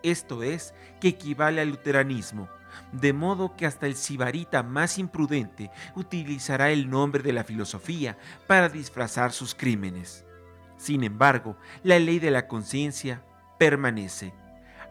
[0.04, 2.50] esto es, que equivale al luteranismo,
[2.92, 8.70] de modo que hasta el sibarita más imprudente utilizará el nombre de la filosofía para
[8.70, 10.26] disfrazar sus crímenes.
[10.78, 13.24] Sin embargo, la ley de la conciencia
[13.58, 14.34] permanece.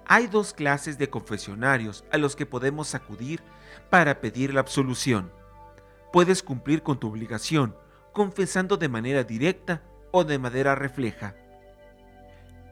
[0.06, 3.42] Hay dos clases de confesionarios a los que podemos acudir
[3.90, 5.32] para pedir la absolución.
[6.12, 7.74] Puedes cumplir con tu obligación
[8.12, 11.36] confesando de manera directa o de manera refleja.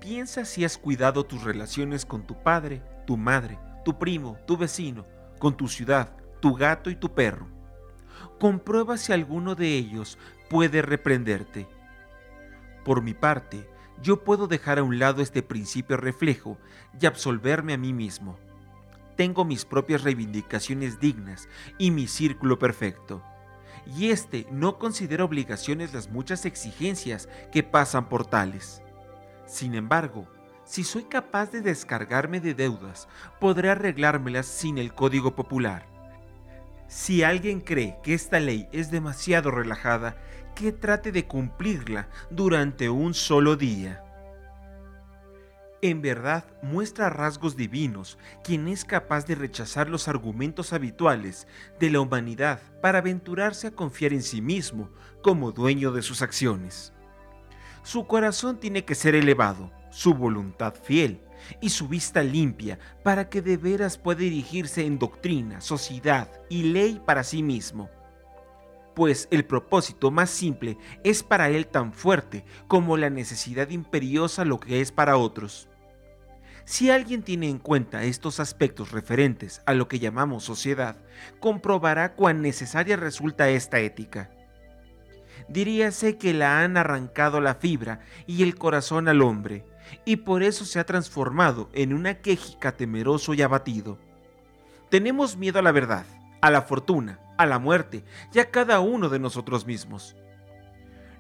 [0.00, 5.06] Piensa si has cuidado tus relaciones con tu padre, tu madre, tu primo, tu vecino,
[5.38, 7.48] con tu ciudad, tu gato y tu perro.
[8.38, 10.18] Comprueba si alguno de ellos
[10.50, 11.66] puede reprenderte.
[12.84, 13.68] Por mi parte,
[14.02, 16.58] yo puedo dejar a un lado este principio reflejo
[17.00, 18.38] y absolverme a mí mismo.
[19.16, 23.22] Tengo mis propias reivindicaciones dignas y mi círculo perfecto.
[23.96, 28.82] Y este no considera obligaciones las muchas exigencias que pasan por tales.
[29.46, 30.28] Sin embargo,
[30.64, 33.08] si soy capaz de descargarme de deudas,
[33.40, 35.86] podré arreglármelas sin el código popular.
[36.88, 40.16] Si alguien cree que esta ley es demasiado relajada,
[40.56, 44.02] que trate de cumplirla durante un solo día.
[45.82, 51.46] En verdad muestra rasgos divinos quien es capaz de rechazar los argumentos habituales
[51.78, 54.90] de la humanidad para aventurarse a confiar en sí mismo
[55.22, 56.92] como dueño de sus acciones.
[57.86, 61.20] Su corazón tiene que ser elevado, su voluntad fiel
[61.60, 67.00] y su vista limpia para que de veras pueda dirigirse en doctrina, sociedad y ley
[67.06, 67.88] para sí mismo.
[68.96, 74.58] Pues el propósito más simple es para él tan fuerte como la necesidad imperiosa lo
[74.58, 75.68] que es para otros.
[76.64, 80.96] Si alguien tiene en cuenta estos aspectos referentes a lo que llamamos sociedad,
[81.38, 84.35] comprobará cuán necesaria resulta esta ética.
[85.48, 89.64] Diríase que la han arrancado la fibra y el corazón al hombre,
[90.04, 93.98] y por eso se ha transformado en una quejica temeroso y abatido.
[94.90, 96.04] Tenemos miedo a la verdad,
[96.40, 100.16] a la fortuna, a la muerte y a cada uno de nosotros mismos.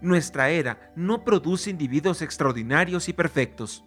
[0.00, 3.84] Nuestra era no produce individuos extraordinarios y perfectos.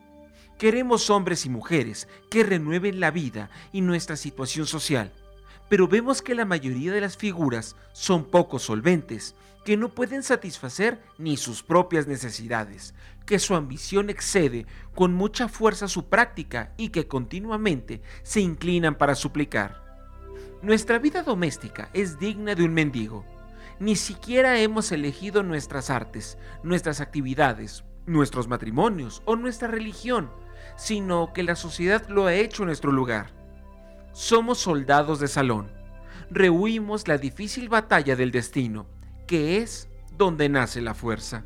[0.58, 5.14] Queremos hombres y mujeres que renueven la vida y nuestra situación social,
[5.70, 11.02] pero vemos que la mayoría de las figuras son poco solventes, que no pueden satisfacer
[11.18, 12.94] ni sus propias necesidades,
[13.26, 19.16] que su ambición excede con mucha fuerza su práctica y que continuamente se inclinan para
[19.16, 19.84] suplicar.
[20.62, 23.26] Nuestra vida doméstica es digna de un mendigo.
[23.80, 30.30] Ni siquiera hemos elegido nuestras artes, nuestras actividades, nuestros matrimonios o nuestra religión,
[30.76, 33.32] sino que la sociedad lo ha hecho en nuestro lugar.
[34.12, 35.72] Somos soldados de salón.
[36.30, 38.88] Rehuimos la difícil batalla del destino,
[39.30, 41.46] que es donde nace la fuerza.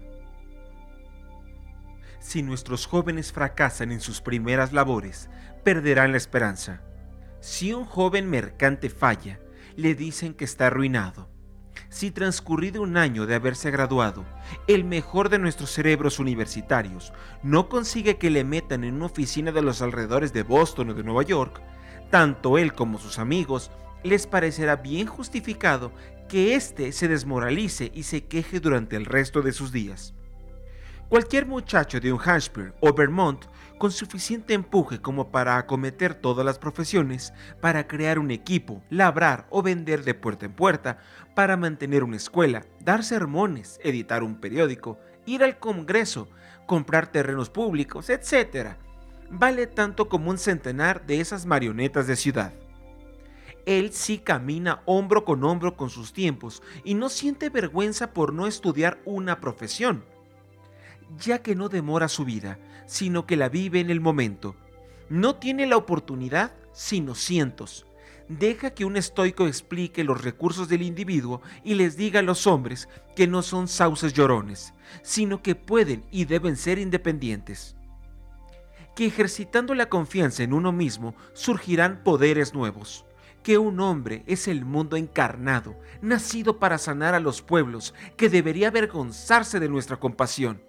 [2.21, 5.29] Si nuestros jóvenes fracasan en sus primeras labores,
[5.65, 6.81] perderán la esperanza
[7.43, 9.38] si un joven mercante falla,
[9.75, 11.27] le dicen que está arruinado.
[11.89, 14.23] Si transcurrido un año de haberse graduado,
[14.65, 17.11] el mejor de nuestros cerebros universitarios
[17.43, 21.03] no consigue que le metan en una oficina de los alrededores de Boston o de
[21.03, 21.61] Nueva York,
[22.09, 23.71] tanto él como sus amigos
[24.03, 25.91] les parecerá bien justificado
[26.28, 30.13] que éste se desmoralice y se queje durante el resto de sus días.
[31.09, 33.45] Cualquier muchacho de un Hampshire o Vermont
[33.78, 39.61] con suficiente empuje como para acometer todas las profesiones, para crear un equipo, labrar o
[39.61, 40.97] vender de puerta en puerta,
[41.36, 46.30] para mantener una escuela, dar sermones, editar un periódico, ir al Congreso,
[46.65, 48.78] comprar terrenos públicos, etc.
[49.30, 52.53] Vale tanto como un centenar de esas marionetas de ciudad.
[53.66, 58.47] Él sí camina hombro con hombro con sus tiempos y no siente vergüenza por no
[58.47, 60.03] estudiar una profesión
[61.18, 64.55] ya que no demora su vida, sino que la vive en el momento.
[65.09, 67.86] No tiene la oportunidad, sino cientos.
[68.30, 72.88] Deja que un estoico explique los recursos del individuo y les diga a los hombres
[73.16, 77.76] que no son sauces llorones, sino que pueden y deben ser independientes.
[78.95, 83.05] Que ejercitando la confianza en uno mismo surgirán poderes nuevos
[83.43, 88.69] que un hombre es el mundo encarnado, nacido para sanar a los pueblos, que debería
[88.69, 90.61] avergonzarse de nuestra compasión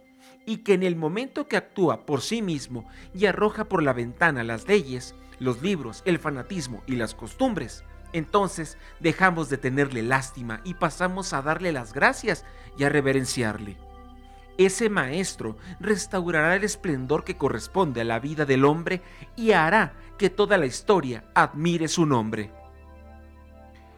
[0.47, 4.43] y que en el momento que actúa por sí mismo y arroja por la ventana
[4.45, 10.75] las leyes, los libros, el fanatismo y las costumbres, entonces dejamos de tenerle lástima y
[10.75, 12.45] pasamos a darle las gracias
[12.77, 13.77] y a reverenciarle.
[14.57, 19.03] Ese maestro restaurará el esplendor que corresponde a la vida del hombre
[19.35, 22.53] y hará que toda la historia admire su nombre.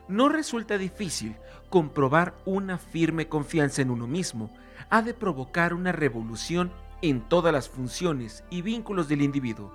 [0.08, 1.36] No resulta difícil
[1.68, 4.50] comprobar una firme confianza en uno mismo
[4.88, 6.70] ha de provocar una revolución
[7.02, 9.72] en todas las funciones y vínculos del individuo,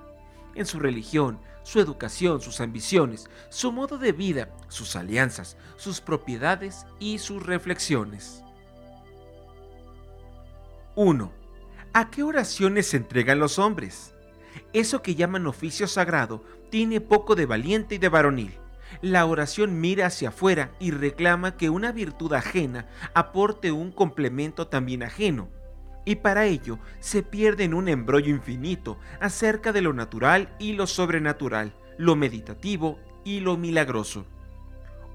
[0.55, 6.85] en su religión, su educación, sus ambiciones, su modo de vida, sus alianzas, sus propiedades
[6.97, 8.43] y sus reflexiones.
[10.95, 11.31] 1.
[11.93, 14.13] ¿A qué oraciones se entregan los hombres?
[14.71, 18.60] Eso que llaman oficio sagrado tiene poco de valiente y de varonil
[19.01, 25.03] la oración mira hacia afuera y reclama que una virtud ajena aporte un complemento también
[25.03, 25.49] ajeno.
[26.03, 30.87] Y para ello se pierde en un embrollo infinito acerca de lo natural y lo
[30.87, 34.25] sobrenatural, lo meditativo y lo milagroso.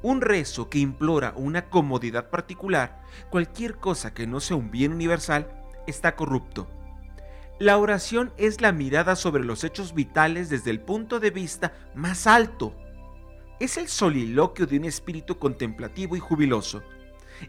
[0.02, 5.50] Un rezo que implora una comodidad particular, cualquier cosa que no sea un bien universal,
[5.86, 6.68] está corrupto.
[7.58, 12.26] La oración es la mirada sobre los hechos vitales desde el punto de vista más
[12.26, 12.74] alto
[13.58, 16.82] es el soliloquio de un espíritu contemplativo y jubiloso.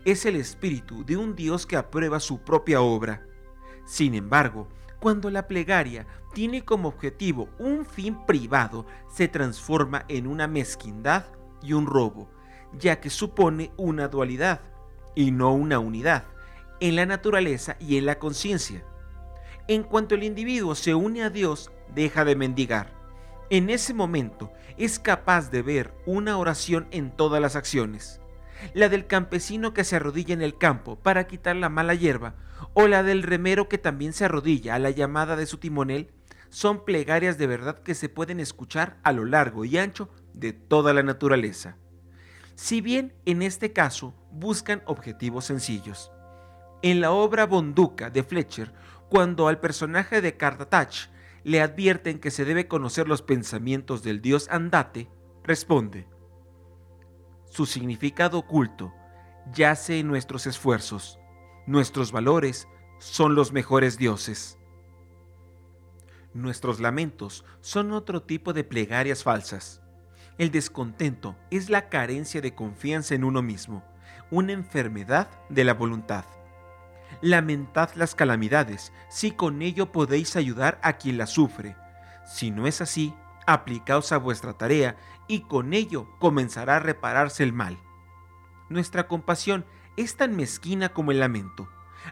[0.05, 3.26] Es el espíritu de un Dios que aprueba su propia obra.
[3.86, 10.47] Sin embargo, cuando la plegaria tiene como objetivo un fin privado, se transforma en una
[10.47, 11.26] mezquindad
[11.62, 12.30] y un robo,
[12.78, 14.62] ya que supone una dualidad,
[15.14, 16.26] y no una unidad,
[16.80, 18.86] en la naturaleza y en la conciencia.
[19.68, 22.96] En cuanto el individuo se une a Dios, deja de mendigar
[23.49, 28.19] en ese momento es capaz de ver una oración en todas las acciones.
[28.73, 32.35] La del campesino que se arrodilla en el campo para quitar la mala hierba,
[32.73, 36.11] o la del remero que también se arrodilla a la llamada de su timonel,
[36.49, 40.93] son plegarias de verdad que se pueden escuchar a lo largo y ancho de toda
[40.93, 41.77] la naturaleza.
[42.55, 46.11] Si bien en este caso buscan objetivos sencillos.
[46.81, 48.73] En la obra Bonduca de Fletcher,
[49.09, 51.09] cuando al personaje de Cartatach
[51.47, 55.09] le advierten que se debe conocer los pensamientos del dios Andate,
[55.45, 56.05] responde,
[57.49, 58.93] su significado oculto
[59.53, 61.21] yace en nuestros esfuerzos,
[61.65, 62.67] nuestros valores
[62.99, 64.59] son los mejores dioses.
[66.33, 69.81] Nuestros lamentos son otro tipo de plegarias falsas.
[70.37, 73.85] El descontento es la carencia de confianza en uno mismo,
[74.31, 76.25] una enfermedad de la voluntad.
[77.22, 81.76] Lamentad las calamidades, si con ello podéis ayudar a quien las sufre.
[82.26, 83.13] Si no es así,
[83.47, 84.97] aplicaos a vuestra tarea
[85.28, 87.80] y con ello comenzará a repararse el mal.
[88.70, 89.65] Nuestra compasión
[89.95, 91.70] es tan mezquina como el lamento.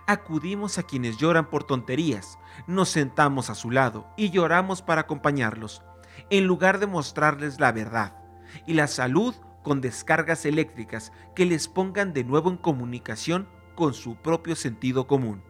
[0.08, 5.84] Acudimos a quienes lloran por tonterías, nos sentamos a su lado y lloramos para acompañarlos,
[6.30, 8.18] en lugar de mostrarles la verdad
[8.66, 14.16] y la salud con descargas eléctricas que les pongan de nuevo en comunicación con su
[14.16, 15.42] propio sentido común.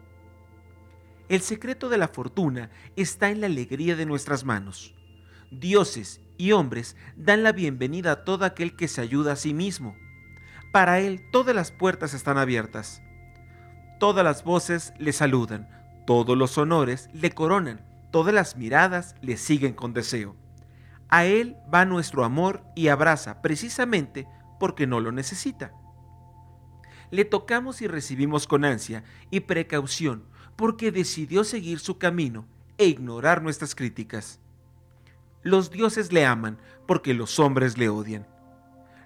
[1.28, 4.94] El secreto de la fortuna está en la alegría de nuestras manos.
[5.50, 9.96] Dioses y hombres dan la bienvenida a todo aquel que se ayuda a sí mismo.
[10.72, 13.02] Para él todas las puertas están abiertas.
[13.98, 15.68] Todas las voces le saludan,
[16.06, 20.36] todos los honores le coronan, todas las miradas le siguen con deseo.
[21.08, 24.28] A él va nuestro amor y abraza precisamente
[24.60, 25.72] porque no lo necesita.
[27.10, 30.24] Le tocamos y recibimos con ansia y precaución
[30.56, 32.46] porque decidió seguir su camino
[32.78, 34.40] e ignorar nuestras críticas.
[35.42, 38.26] Los dioses le aman porque los hombres le odian.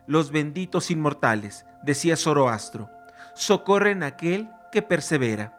[0.07, 2.89] Los benditos inmortales, decía Zoroastro,
[3.35, 5.57] socorren a aquel que persevera.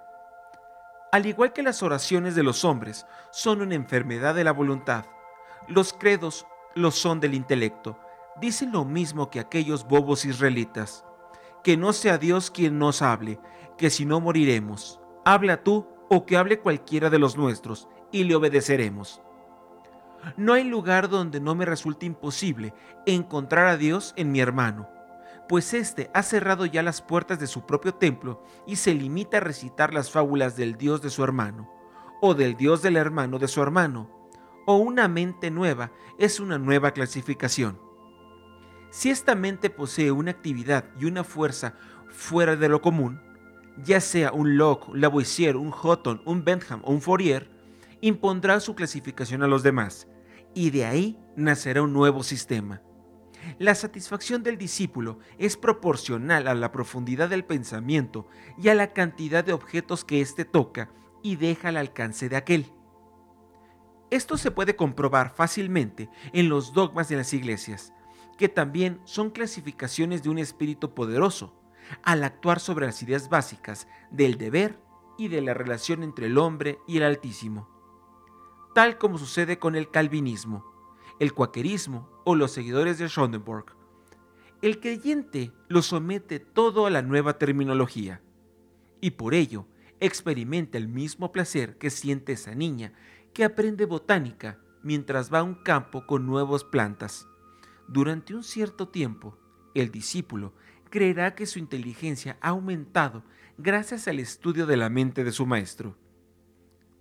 [1.12, 5.06] Al igual que las oraciones de los hombres son una enfermedad de la voluntad,
[5.68, 8.00] los credos lo son del intelecto.
[8.40, 11.06] Dicen lo mismo que aquellos bobos israelitas.
[11.64, 13.40] Que no sea Dios quien nos hable,
[13.78, 15.00] que si no moriremos.
[15.26, 19.22] Habla tú o que hable cualquiera de los nuestros, y le obedeceremos.
[20.38, 22.74] No hay lugar donde no me resulte imposible
[23.06, 24.88] encontrar a Dios en mi hermano,
[25.52, 29.42] pues éste ha cerrado ya las puertas de su propio templo y se limita a
[29.42, 31.70] recitar las fábulas del Dios de su hermano,
[32.22, 34.10] o del Dios del hermano de su hermano,
[34.66, 37.91] o una mente nueva es una nueva clasificación.
[38.92, 41.76] Si esta mente posee una actividad y una fuerza
[42.10, 43.22] fuera de lo común,
[43.86, 47.50] ya sea un Locke, un Lavoisier, un Houghton, un Bentham o un Fourier,
[48.02, 50.10] impondrá su clasificación a los demás,
[50.54, 52.82] y de ahí nacerá un nuevo sistema.
[53.60, 58.28] La satisfacción del discípulo es proporcional a la profundidad del pensamiento
[58.58, 60.92] y a la cantidad de objetos que éste toca
[61.24, 62.74] y deja al alcance de aquel.
[64.10, 67.94] Esto se puede comprobar fácilmente en los dogmas de las iglesias,
[68.42, 71.56] que también son clasificaciones de un espíritu poderoso,
[72.04, 74.78] al actuar sobre las ideas básicas del deber
[75.18, 77.72] y de la relación entre el hombre y el Altísimo
[78.74, 80.66] tal como sucede con el calvinismo,
[81.20, 83.66] el cuaquerismo o los seguidores de Schoenberg.
[84.62, 88.22] El creyente lo somete todo a la nueva terminología
[89.02, 89.68] y por ello
[90.00, 92.94] experimenta el mismo placer que siente esa niña
[93.34, 97.28] que aprende botánica mientras va a un campo con nuevas plantas.
[97.88, 99.38] Durante un cierto tiempo,
[99.74, 100.54] el discípulo
[100.90, 103.24] creerá que su inteligencia ha aumentado
[103.58, 105.98] gracias al estudio de la mente de su maestro.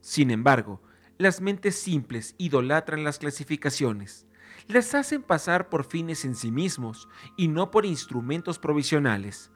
[0.00, 0.82] Sin embargo,
[1.18, 4.26] las mentes simples idolatran las clasificaciones,
[4.68, 9.50] las hacen pasar por fines en sí mismos y no por instrumentos provisionales.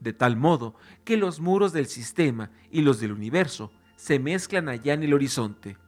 [0.00, 0.74] De tal modo
[1.04, 5.78] que los muros del sistema y los del universo se mezclan allá en el horizonte.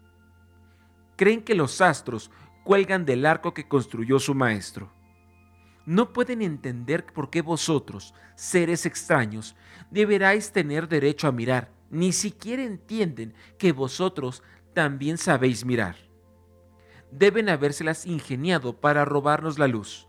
[1.17, 2.31] Creen que los astros
[2.69, 4.93] cuelgan del arco que construyó su maestro.
[5.87, 9.57] No pueden entender por qué vosotros, seres extraños,
[9.91, 14.43] deberáis tener derecho a mirar, ni siquiera entienden que vosotros
[14.75, 15.97] también sabéis mirar.
[17.11, 20.07] Deben habérselas ingeniado para robarnos la luz.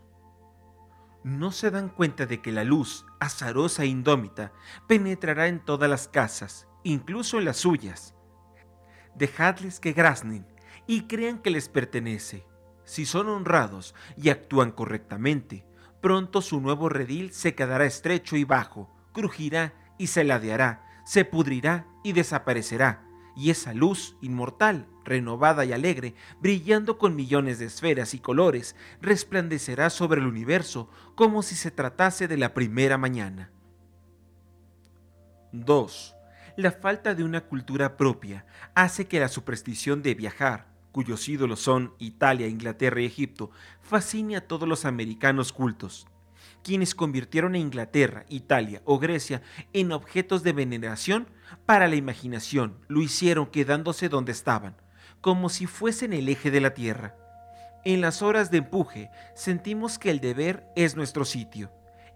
[1.24, 4.52] No se dan cuenta de que la luz, azarosa e indómita,
[4.86, 8.16] penetrará en todas las casas, incluso en las suyas.
[9.16, 10.46] Dejadles que graznen
[10.88, 12.49] y crean que les pertenece.
[12.90, 15.64] Si son honrados y actúan correctamente,
[16.02, 21.86] pronto su nuevo redil se quedará estrecho y bajo, crujirá y se ladeará, se pudrirá
[22.04, 28.20] y desaparecerá, y esa luz inmortal, renovada y alegre, brillando con millones de esferas y
[28.20, 33.52] colores, resplandecerá sobre el universo como si se tratase de la primera mañana.
[35.52, 36.16] 2.
[36.58, 41.94] La falta de una cultura propia hace que la superstición de viajar, cuyos ídolos son
[42.00, 46.08] Italia, Inglaterra y Egipto, fascine a todos los americanos cultos
[46.64, 49.42] quienes convirtieron a Inglaterra, Italia o Grecia
[49.74, 51.28] en objetos de veneración
[51.66, 54.76] para la imaginación, lo hicieron quedándose donde estaban,
[55.22, 57.16] como si fuesen el eje de la tierra.
[57.86, 61.72] En las horas de empuje sentimos que el deber es nuestro sitio.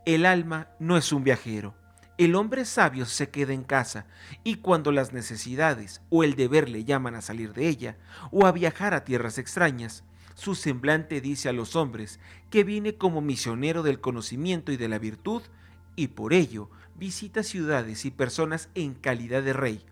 [0.06, 1.74] El alma no es un viajero.
[2.18, 4.06] El hombre sabio se queda en casa
[4.44, 7.98] y cuando las necesidades o el deber le llaman a salir de ella
[8.32, 10.04] o a viajar a tierras extrañas,
[10.36, 12.20] su semblante dice a los hombres
[12.52, 15.42] que viene como misionero del conocimiento y de la virtud
[15.96, 19.84] y por ello visita ciudades y personas en calidad de rey,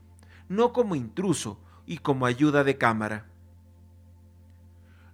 [0.48, 3.26] no como intruso y como ayuda de cámara.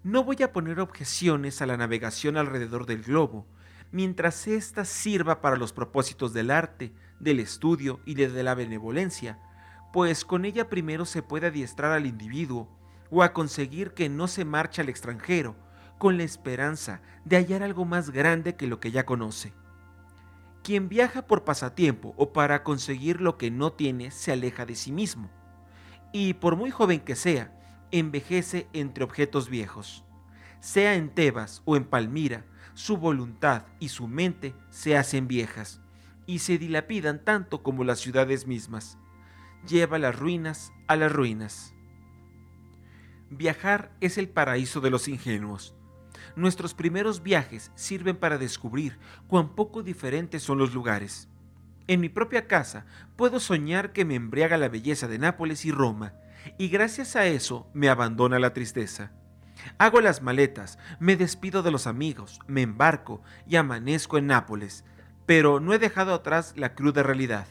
[0.03, 3.45] No voy a poner objeciones a la navegación alrededor del globo,
[3.91, 9.39] mientras ésta sirva para los propósitos del arte, del estudio y de la benevolencia,
[9.93, 12.69] pues con ella primero se puede adiestrar al individuo
[13.09, 15.55] o a conseguir que no se marche al extranjero,
[15.97, 19.53] con la esperanza de hallar algo más grande que lo que ya conoce.
[20.63, 24.91] Quien viaja por pasatiempo o para conseguir lo que no tiene se aleja de sí
[24.91, 25.29] mismo,
[26.11, 27.53] y por muy joven que sea,
[27.91, 30.03] envejece entre objetos viejos.
[30.59, 32.45] Sea en Tebas o en Palmira,
[32.77, 35.81] su voluntad y su mente se hacen viejas
[36.27, 38.99] y se dilapidan tanto como las ciudades mismas.
[39.67, 41.73] Lleva las ruinas a las ruinas.
[43.31, 45.73] Viajar es el paraíso de los ingenuos.
[46.35, 51.29] Nuestros primeros viajes sirven para descubrir cuán poco diferentes son los lugares.
[51.87, 56.13] En mi propia casa puedo soñar que me embriaga la belleza de Nápoles y Roma,
[56.59, 59.13] y gracias a eso me abandona la tristeza.
[59.77, 64.83] Hago las maletas, me despido de los amigos, me embarco y amanezco en Nápoles,
[65.25, 67.47] pero no he dejado atrás la cruda realidad.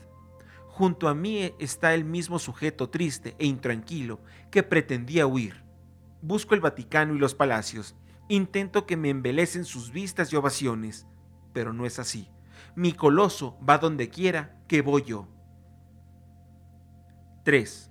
[0.69, 5.64] Junto a mí está el mismo sujeto triste e intranquilo que pretendía huir.
[6.21, 7.95] Busco el Vaticano y los palacios,
[8.29, 11.07] intento que me embelecen sus vistas y ovaciones,
[11.53, 12.29] pero no es así.
[12.75, 15.29] Mi coloso va donde quiera que voy yo.
[17.45, 17.91] 3.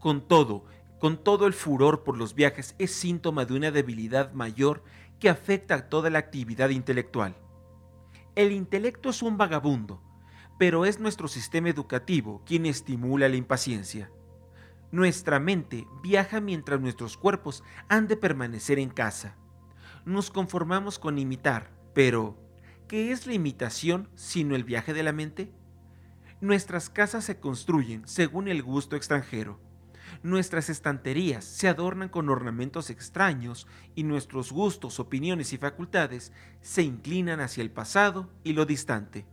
[0.00, 0.64] Con todo,
[1.04, 4.82] con todo el furor por los viajes es síntoma de una debilidad mayor
[5.20, 7.36] que afecta a toda la actividad intelectual.
[8.34, 10.00] El intelecto es un vagabundo,
[10.58, 14.10] pero es nuestro sistema educativo quien estimula la impaciencia.
[14.92, 19.36] Nuestra mente viaja mientras nuestros cuerpos han de permanecer en casa.
[20.06, 22.38] Nos conformamos con imitar, pero
[22.88, 25.52] ¿qué es la imitación sino el viaje de la mente?
[26.40, 29.60] Nuestras casas se construyen según el gusto extranjero
[30.24, 37.40] Nuestras estanterías se adornan con ornamentos extraños y nuestros gustos, opiniones y facultades se inclinan
[37.40, 39.26] hacia el pasado y lo distante.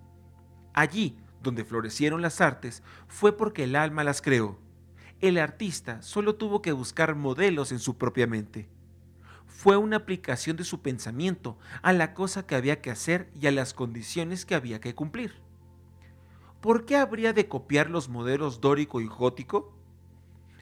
[0.73, 4.59] Allí, donde florecieron las artes, fue porque el alma las creó.
[5.21, 8.67] El artista solo tuvo que buscar modelos en su propia mente.
[9.47, 13.51] Fue una aplicación de su pensamiento a la cosa que había que hacer y a
[13.51, 15.35] las condiciones que había que cumplir.
[16.59, 19.77] ¿Por qué habría de copiar los modelos dórico y gótico?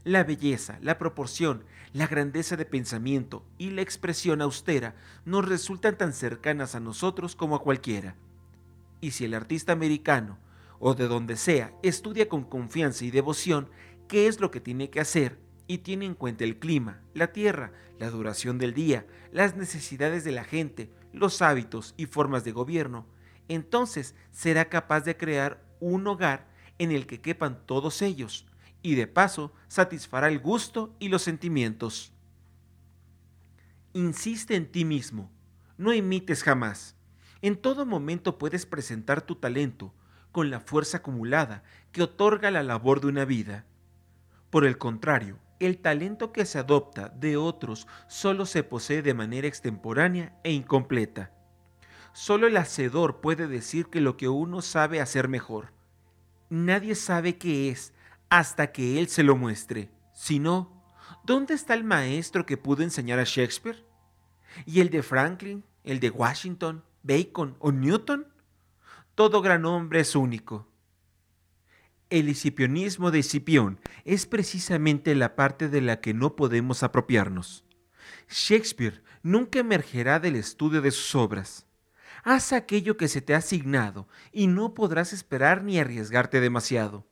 [0.09, 6.13] La belleza, la proporción, la grandeza de pensamiento y la expresión austera nos resultan tan
[6.13, 8.15] cercanas a nosotros como a cualquiera.
[9.01, 10.39] Y si el artista americano,
[10.79, 13.69] o de donde sea, estudia con confianza y devoción
[14.07, 15.37] qué es lo que tiene que hacer
[15.67, 20.31] y tiene en cuenta el clima, la tierra, la duración del día, las necesidades de
[20.31, 23.05] la gente, los hábitos y formas de gobierno,
[23.47, 26.47] entonces será capaz de crear un hogar
[26.79, 28.47] en el que quepan todos ellos,
[28.81, 32.13] y de paso satisfará el gusto y los sentimientos.
[33.93, 35.31] Insiste en ti mismo,
[35.77, 36.95] no imites jamás.
[37.41, 39.93] En todo momento puedes presentar tu talento
[40.31, 43.65] con la fuerza acumulada que otorga la labor de una vida.
[44.49, 49.47] Por el contrario, el talento que se adopta de otros solo se posee de manera
[49.47, 51.33] extemporánea e incompleta.
[52.13, 55.73] Solo el hacedor puede decir que lo que uno sabe hacer mejor.
[56.49, 57.93] Nadie sabe qué es
[58.29, 59.89] hasta que él se lo muestre.
[60.13, 60.83] Si no,
[61.23, 63.85] ¿dónde está el maestro que pudo enseñar a Shakespeare?
[64.65, 68.27] ¿Y el de Franklin, el de Washington, Bacon o Newton?
[69.15, 70.67] Todo gran hombre es único.
[72.09, 77.65] El escipionismo de Escipión es precisamente la parte de la que no podemos apropiarnos.
[78.27, 81.67] Shakespeare nunca emergerá del estudio de sus obras.
[82.23, 87.05] Haz aquello que se te ha asignado y no podrás esperar ni arriesgarte demasiado.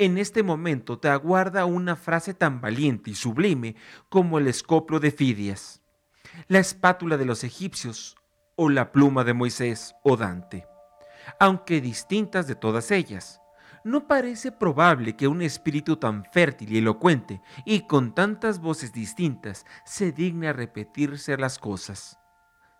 [0.00, 3.74] En este momento te aguarda una frase tan valiente y sublime
[4.08, 5.82] como el escoplo de Fidias,
[6.46, 8.14] la espátula de los egipcios
[8.54, 10.68] o la pluma de Moisés o Dante.
[11.40, 13.40] Aunque distintas de todas ellas,
[13.82, 19.66] no parece probable que un espíritu tan fértil y elocuente y con tantas voces distintas
[19.84, 22.20] se digne a repetirse las cosas.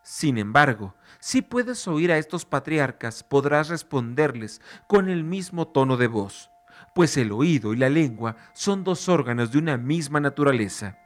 [0.05, 6.07] Sin embargo, si puedes oír a estos patriarcas, podrás responderles con el mismo tono de
[6.07, 6.53] voz
[6.99, 10.99] pues el oído y la lengua son dos órganos de una misma naturaleza.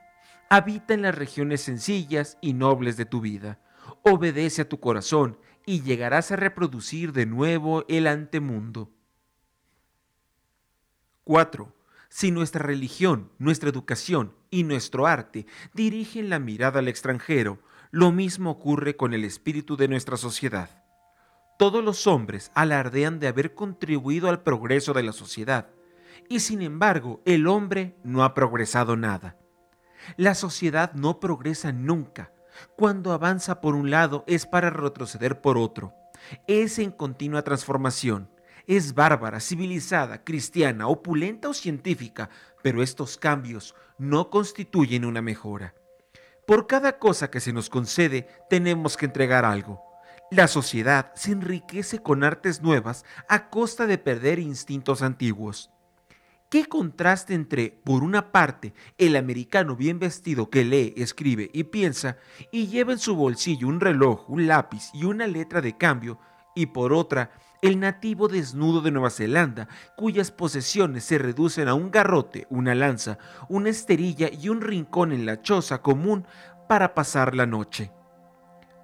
[0.48, 3.60] Habita en las regiones sencillas y nobles de tu vida.
[4.02, 5.36] Obedece a tu corazón
[5.66, 8.90] y llegarás a reproducir de nuevo el antemundo.
[11.24, 11.76] 4.
[12.08, 15.44] Si nuestra religión, nuestra educación y nuestro arte
[15.74, 17.58] dirigen la mirada al extranjero,
[17.90, 20.70] lo mismo ocurre con el espíritu de nuestra sociedad.
[21.58, 25.68] Todos los hombres alardean de haber contribuido al progreso de la sociedad,
[26.32, 29.36] y sin embargo el hombre no ha progresado nada.
[30.16, 32.32] La sociedad no progresa nunca.
[32.74, 35.92] Cuando avanza por un lado es para retroceder por otro.
[36.46, 38.30] Es en continua transformación.
[38.66, 42.30] Es bárbara, civilizada, cristiana, opulenta o científica,
[42.62, 45.74] pero estos cambios no constituyen una mejora.
[46.46, 49.82] Por cada cosa que se nos concede tenemos que entregar algo.
[50.30, 55.70] La sociedad se enriquece con artes nuevas a costa de perder instintos antiguos.
[56.52, 62.18] ¿Qué contraste entre, por una parte, el americano bien vestido que lee, escribe y piensa
[62.50, 66.18] y lleva en su bolsillo un reloj, un lápiz y una letra de cambio,
[66.54, 67.30] y por otra,
[67.62, 69.66] el nativo desnudo de Nueva Zelanda,
[69.96, 73.16] cuyas posesiones se reducen a un garrote, una lanza,
[73.48, 76.26] una esterilla y un rincón en la choza común
[76.68, 77.92] para pasar la noche.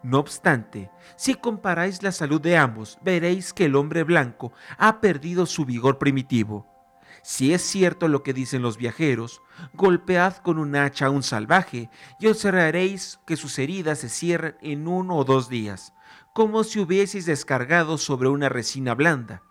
[0.02, 5.44] No obstante, si comparáis la salud de ambos, veréis que el hombre blanco ha perdido
[5.44, 6.77] su vigor primitivo.
[7.22, 9.42] Si es cierto lo que dicen los viajeros,
[9.74, 11.90] golpead con un hacha a un salvaje
[12.20, 15.92] y observaréis que sus heridas se cierran en uno o dos días,
[16.34, 19.42] como si hubieseis descargado sobre una resina blanda,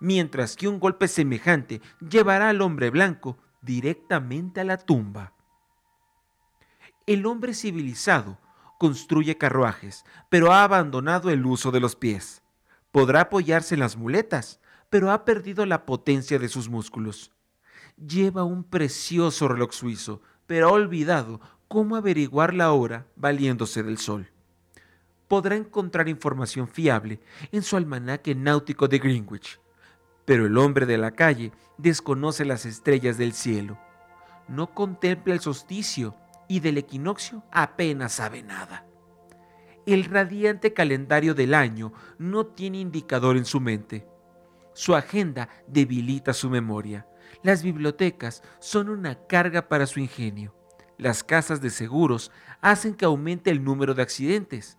[0.00, 5.32] mientras que un golpe semejante llevará al hombre blanco directamente a la tumba.
[7.06, 8.38] El hombre civilizado
[8.78, 12.42] construye carruajes, pero ha abandonado el uso de los pies.
[12.92, 14.60] Podrá apoyarse en las muletas,
[14.94, 17.32] pero ha perdido la potencia de sus músculos.
[17.96, 24.30] Lleva un precioso reloj suizo, pero ha olvidado cómo averiguar la hora valiéndose del sol
[25.26, 27.18] podrá encontrar información fiable
[27.50, 29.58] en su almanaque náutico de Greenwich.
[30.24, 33.76] Pero el hombre de la calle desconoce las estrellas del cielo,
[34.46, 36.14] no contempla el solsticio
[36.46, 38.86] y del equinoccio apenas sabe nada.
[39.86, 44.13] El radiante calendario del año no tiene indicador en su mente.
[44.74, 47.06] Su agenda debilita su memoria.
[47.42, 50.54] Las bibliotecas son una carga para su ingenio.
[50.98, 54.78] Las casas de seguros hacen que aumente el número de accidentes.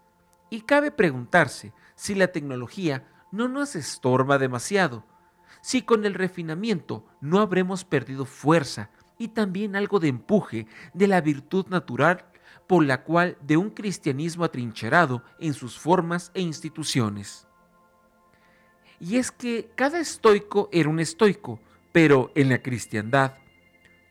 [0.49, 5.05] Y cabe preguntarse si la tecnología no nos estorba demasiado,
[5.61, 11.21] si con el refinamiento no habremos perdido fuerza y también algo de empuje de la
[11.21, 12.25] virtud natural
[12.67, 17.47] por la cual de un cristianismo atrincherado en sus formas e instituciones.
[18.99, 21.59] Y es que cada estoico era un estoico,
[21.91, 23.33] pero en la cristiandad,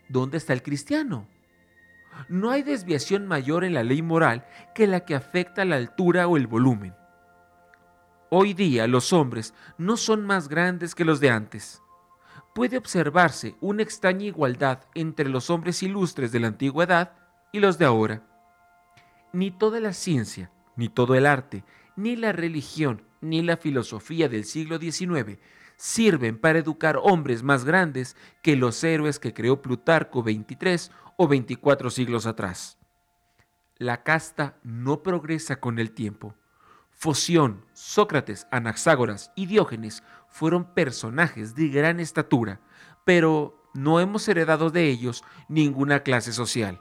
[0.09, 1.27] ¿dónde está el cristiano?
[2.29, 6.37] No hay desviación mayor en la ley moral que la que afecta la altura o
[6.37, 6.95] el volumen.
[8.31, 11.83] Hoy día los hombres no son más grandes que los de antes.
[12.55, 17.13] Puede observarse una extraña igualdad entre los hombres ilustres de la antigüedad
[17.53, 18.23] y los de ahora.
[19.33, 21.65] Ni toda la ciencia, ni todo el arte,
[21.97, 25.39] ni la religión, ni la filosofía del siglo XIX
[25.77, 31.91] sirven para educar hombres más grandes que los héroes que creó Plutarco 23 o 24
[31.91, 32.79] siglos atrás.
[33.77, 36.35] La casta no progresa con el tiempo.
[36.93, 42.61] Foción, Sócrates, Anaxágoras y Diógenes fueron personajes de gran estatura,
[43.05, 46.81] pero no hemos heredado de ellos ninguna clase social.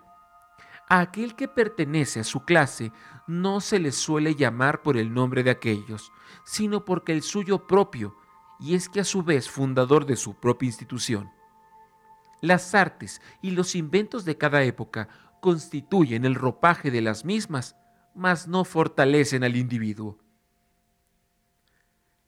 [0.87, 2.91] A aquel que pertenece a su clase
[3.27, 6.11] no se le suele llamar por el nombre de aquellos,
[6.45, 8.15] sino porque el suyo propio,
[8.59, 11.31] y es que a su vez fundador de su propia institución.
[12.41, 15.07] Las artes y los inventos de cada época
[15.41, 17.75] constituyen el ropaje de las mismas,
[18.13, 20.19] mas no fortalecen al individuo.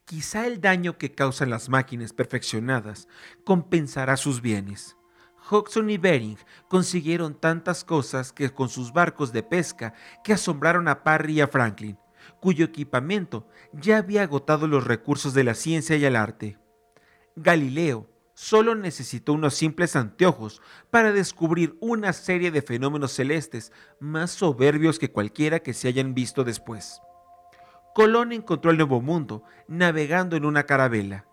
[0.06, 3.08] Quizá el daño que causan las máquinas perfeccionadas
[3.44, 4.96] compensará sus bienes.
[5.50, 9.94] Hodgson y Bering consiguieron tantas cosas que con sus barcos de pesca
[10.24, 11.98] que asombraron a Parry y a Franklin,
[12.40, 16.58] cuyo equipamiento ya había agotado los recursos de la ciencia y el arte.
[17.36, 25.00] Galileo, solo necesitó unos simples anteojos para descubrir una serie de fenómenos celestes más soberbios
[25.00, 27.02] que cualquiera que se hayan visto después.
[27.94, 31.26] Colón encontró el Nuevo Mundo navegando en una carabela.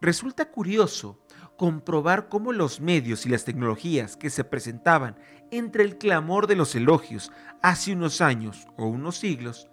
[0.00, 1.18] Resulta curioso
[1.58, 5.18] comprobar cómo los medios y las tecnologías que se presentaban
[5.50, 7.30] entre el clamor de los elogios
[7.62, 9.68] hace unos años o unos siglos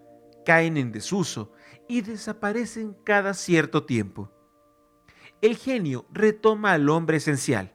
[0.45, 1.53] caen en desuso
[1.87, 4.35] y desaparecen cada cierto tiempo
[5.41, 7.71] el genio retoma al hombre esencial.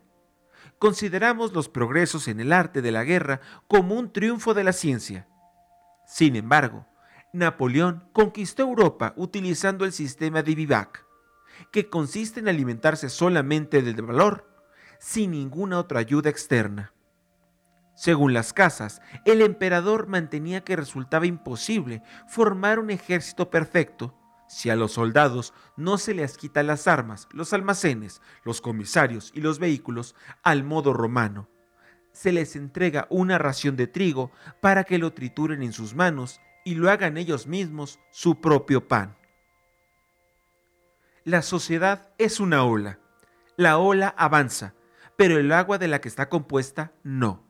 [0.78, 5.28] consideramos los progresos en el arte de la guerra como un triunfo de la ciencia.
[6.06, 6.86] Sin embargo,
[7.34, 11.06] Napoleón conquistó Europa utilizando el sistema de vivac,
[11.72, 14.48] que consiste en alimentarse solamente del valor,
[14.98, 16.92] sin ninguna otra ayuda externa.
[17.94, 24.16] Según las casas, el emperador mantenía que resultaba imposible formar un ejército perfecto
[24.50, 29.42] si a los soldados no se les quita las armas, los almacenes, los comisarios y
[29.42, 31.48] los vehículos al modo romano.
[32.12, 36.74] Se les entrega una ración de trigo para que lo trituren en sus manos y
[36.74, 39.19] lo hagan ellos mismos su propio pan.
[41.30, 42.98] La sociedad es una ola.
[43.56, 44.74] La ola avanza,
[45.16, 47.46] pero el agua de la que está compuesta no.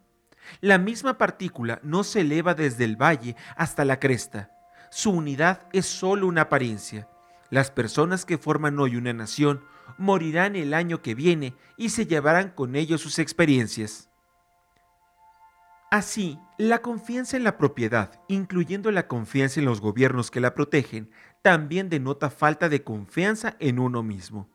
[0.60, 4.50] La misma partícula no se eleva desde el valle hasta la cresta
[4.90, 7.08] su unidad es solo una apariencia.
[7.48, 9.62] Las personas que forman hoy una nación
[9.98, 14.10] morirán el año que viene y se llevarán con ellos sus experiencias.
[15.92, 21.10] Así, la confianza en la propiedad, incluyendo la confianza en los gobiernos que la protegen,
[21.42, 24.48] también denota falta de confianza en uno mismo.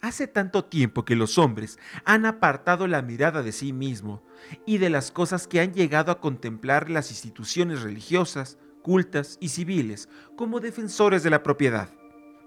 [0.00, 4.22] Hace tanto tiempo que los hombres han apartado la mirada de sí mismo
[4.66, 10.08] y de las cosas que han llegado a contemplar las instituciones religiosas, cultas y civiles
[10.36, 11.90] como defensores de la propiedad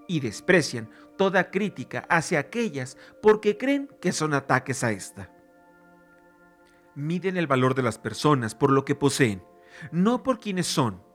[0.06, 5.32] y desprecian toda crítica hacia aquellas porque creen que son ataques a esta.
[6.94, 9.42] Miden el valor de las personas por lo que poseen,
[9.92, 11.05] no por quienes son.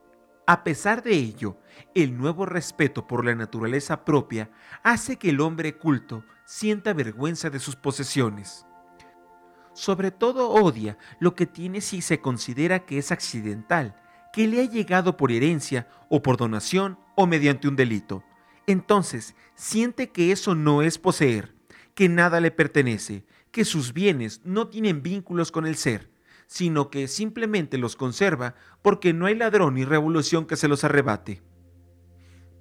[0.47, 1.57] A pesar de ello,
[1.93, 4.49] el nuevo respeto por la naturaleza propia
[4.83, 8.65] hace que el hombre culto sienta vergüenza de sus posesiones.
[9.73, 13.95] Sobre todo odia lo que tiene si se considera que es accidental
[14.31, 18.23] que le ha llegado por herencia o por donación o mediante un delito.
[18.67, 21.55] Entonces siente que eso no es poseer,
[21.95, 26.10] que nada le pertenece, que sus bienes no tienen vínculos con el ser,
[26.51, 31.41] sino que simplemente los conserva porque no hay ladrón ni revolución que se los arrebate.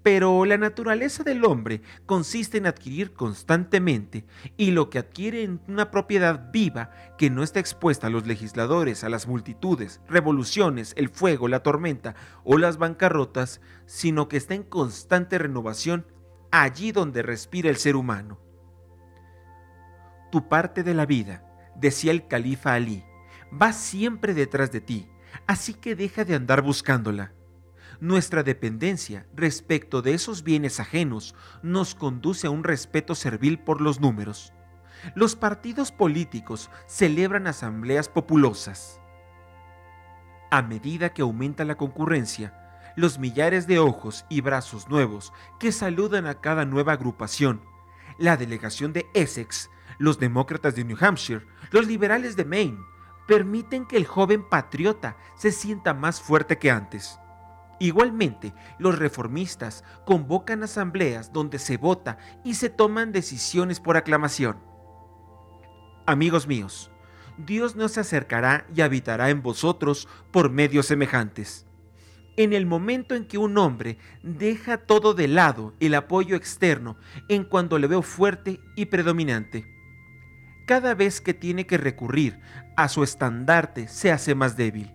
[0.05, 4.25] Pero la naturaleza del hombre consiste en adquirir constantemente
[4.57, 9.03] y lo que adquiere en una propiedad viva que no está expuesta a los legisladores,
[9.03, 12.15] a las multitudes, revoluciones, el fuego, la tormenta
[12.45, 16.07] o las bancarrotas, sino que está en constante renovación
[16.53, 18.39] allí donde respira el ser humano.
[20.31, 21.45] Tu parte de la vida,
[21.75, 23.05] decía el califa Ali,
[23.51, 25.09] va siempre detrás de ti,
[25.47, 27.33] así que deja de andar buscándola
[28.01, 34.01] nuestra dependencia respecto de esos bienes ajenos nos conduce a un respeto servil por los
[34.01, 34.55] números.
[35.15, 39.01] Los partidos políticos celebran asambleas populosas.
[40.51, 42.57] A medida que aumenta la concurrencia,
[42.97, 47.63] los millares de ojos y brazos nuevos que saludan a cada nueva agrupación,
[48.19, 52.79] la delegación de Essex, los demócratas de New Hampshire, los liberales de Maine,
[53.31, 57.20] permiten que el joven patriota se sienta más fuerte que antes.
[57.78, 64.59] Igualmente, los reformistas convocan asambleas donde se vota y se toman decisiones por aclamación.
[66.07, 66.90] Amigos míos,
[67.39, 71.66] Dios no se acercará y habitará en vosotros por medios semejantes.
[72.36, 76.97] En el momento en que un hombre deja todo de lado el apoyo externo
[77.28, 79.80] en cuanto le veo fuerte y predominante,
[80.71, 82.39] cada vez que tiene que recurrir
[82.77, 84.93] a su estandarte se hace más débil.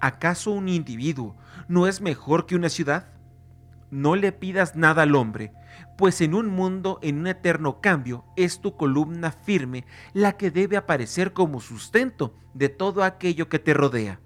[0.00, 1.34] ¿Acaso un individuo
[1.66, 3.08] no es mejor que una ciudad?
[3.90, 5.52] No le pidas nada al hombre,
[5.98, 10.76] pues en un mundo en un eterno cambio es tu columna firme la que debe
[10.76, 14.20] aparecer como sustento de todo aquello que te rodea.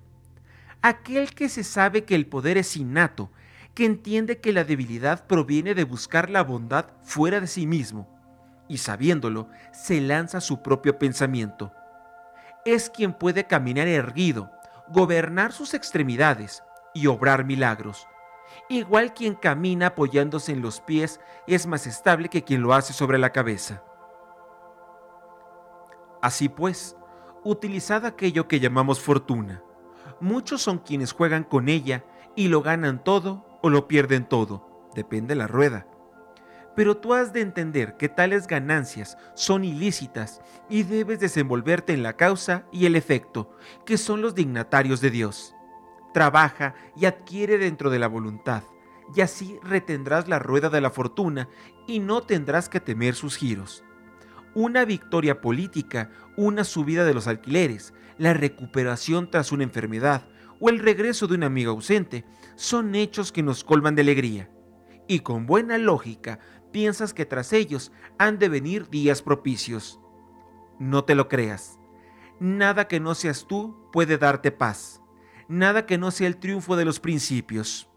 [0.82, 3.32] Aquel que se sabe que el poder es innato,
[3.73, 8.18] que entiende que la debilidad proviene de buscar la bondad fuera de sí mismo,
[8.69, 11.73] y sabiéndolo, se lanza su propio pensamiento.
[12.65, 14.51] Es quien puede caminar erguido,
[14.89, 16.62] gobernar sus extremidades
[16.95, 18.07] y obrar milagros.
[18.69, 23.19] Igual quien camina apoyándose en los pies es más estable que quien lo hace sobre
[23.19, 23.82] la cabeza.
[26.20, 26.97] Así pues,
[27.45, 29.62] utilizad aquello que llamamos fortuna.
[30.20, 32.05] Muchos son quienes juegan con ella
[32.35, 35.86] y lo ganan todo o lo pierden todo, depende la rueda
[36.78, 40.40] pero tú has de entender que tales ganancias son ilícitas
[40.70, 43.50] y debes desenvolverte en la causa y el efecto,
[43.84, 45.56] que son los dignatarios de Dios.
[46.14, 48.62] Trabaja y adquiere dentro de la voluntad,
[49.12, 51.48] y así retendrás la rueda de la fortuna
[51.88, 53.82] y no tendrás que temer sus giros.
[54.55, 60.28] Una victoria política, una subida de los alquileres, la recuperación tras una enfermedad
[60.60, 62.24] o el regreso de un amigo ausente
[62.55, 64.48] son hechos que nos colman de alegría.
[65.10, 66.38] Y con buena lógica
[66.70, 70.01] piensas que tras ellos han de venir días propicios.
[70.78, 71.78] No te lo creas.
[72.40, 75.03] Nada que no seas tú puede darte paz.
[75.49, 77.90] Nada que no sea el triunfo de los principios.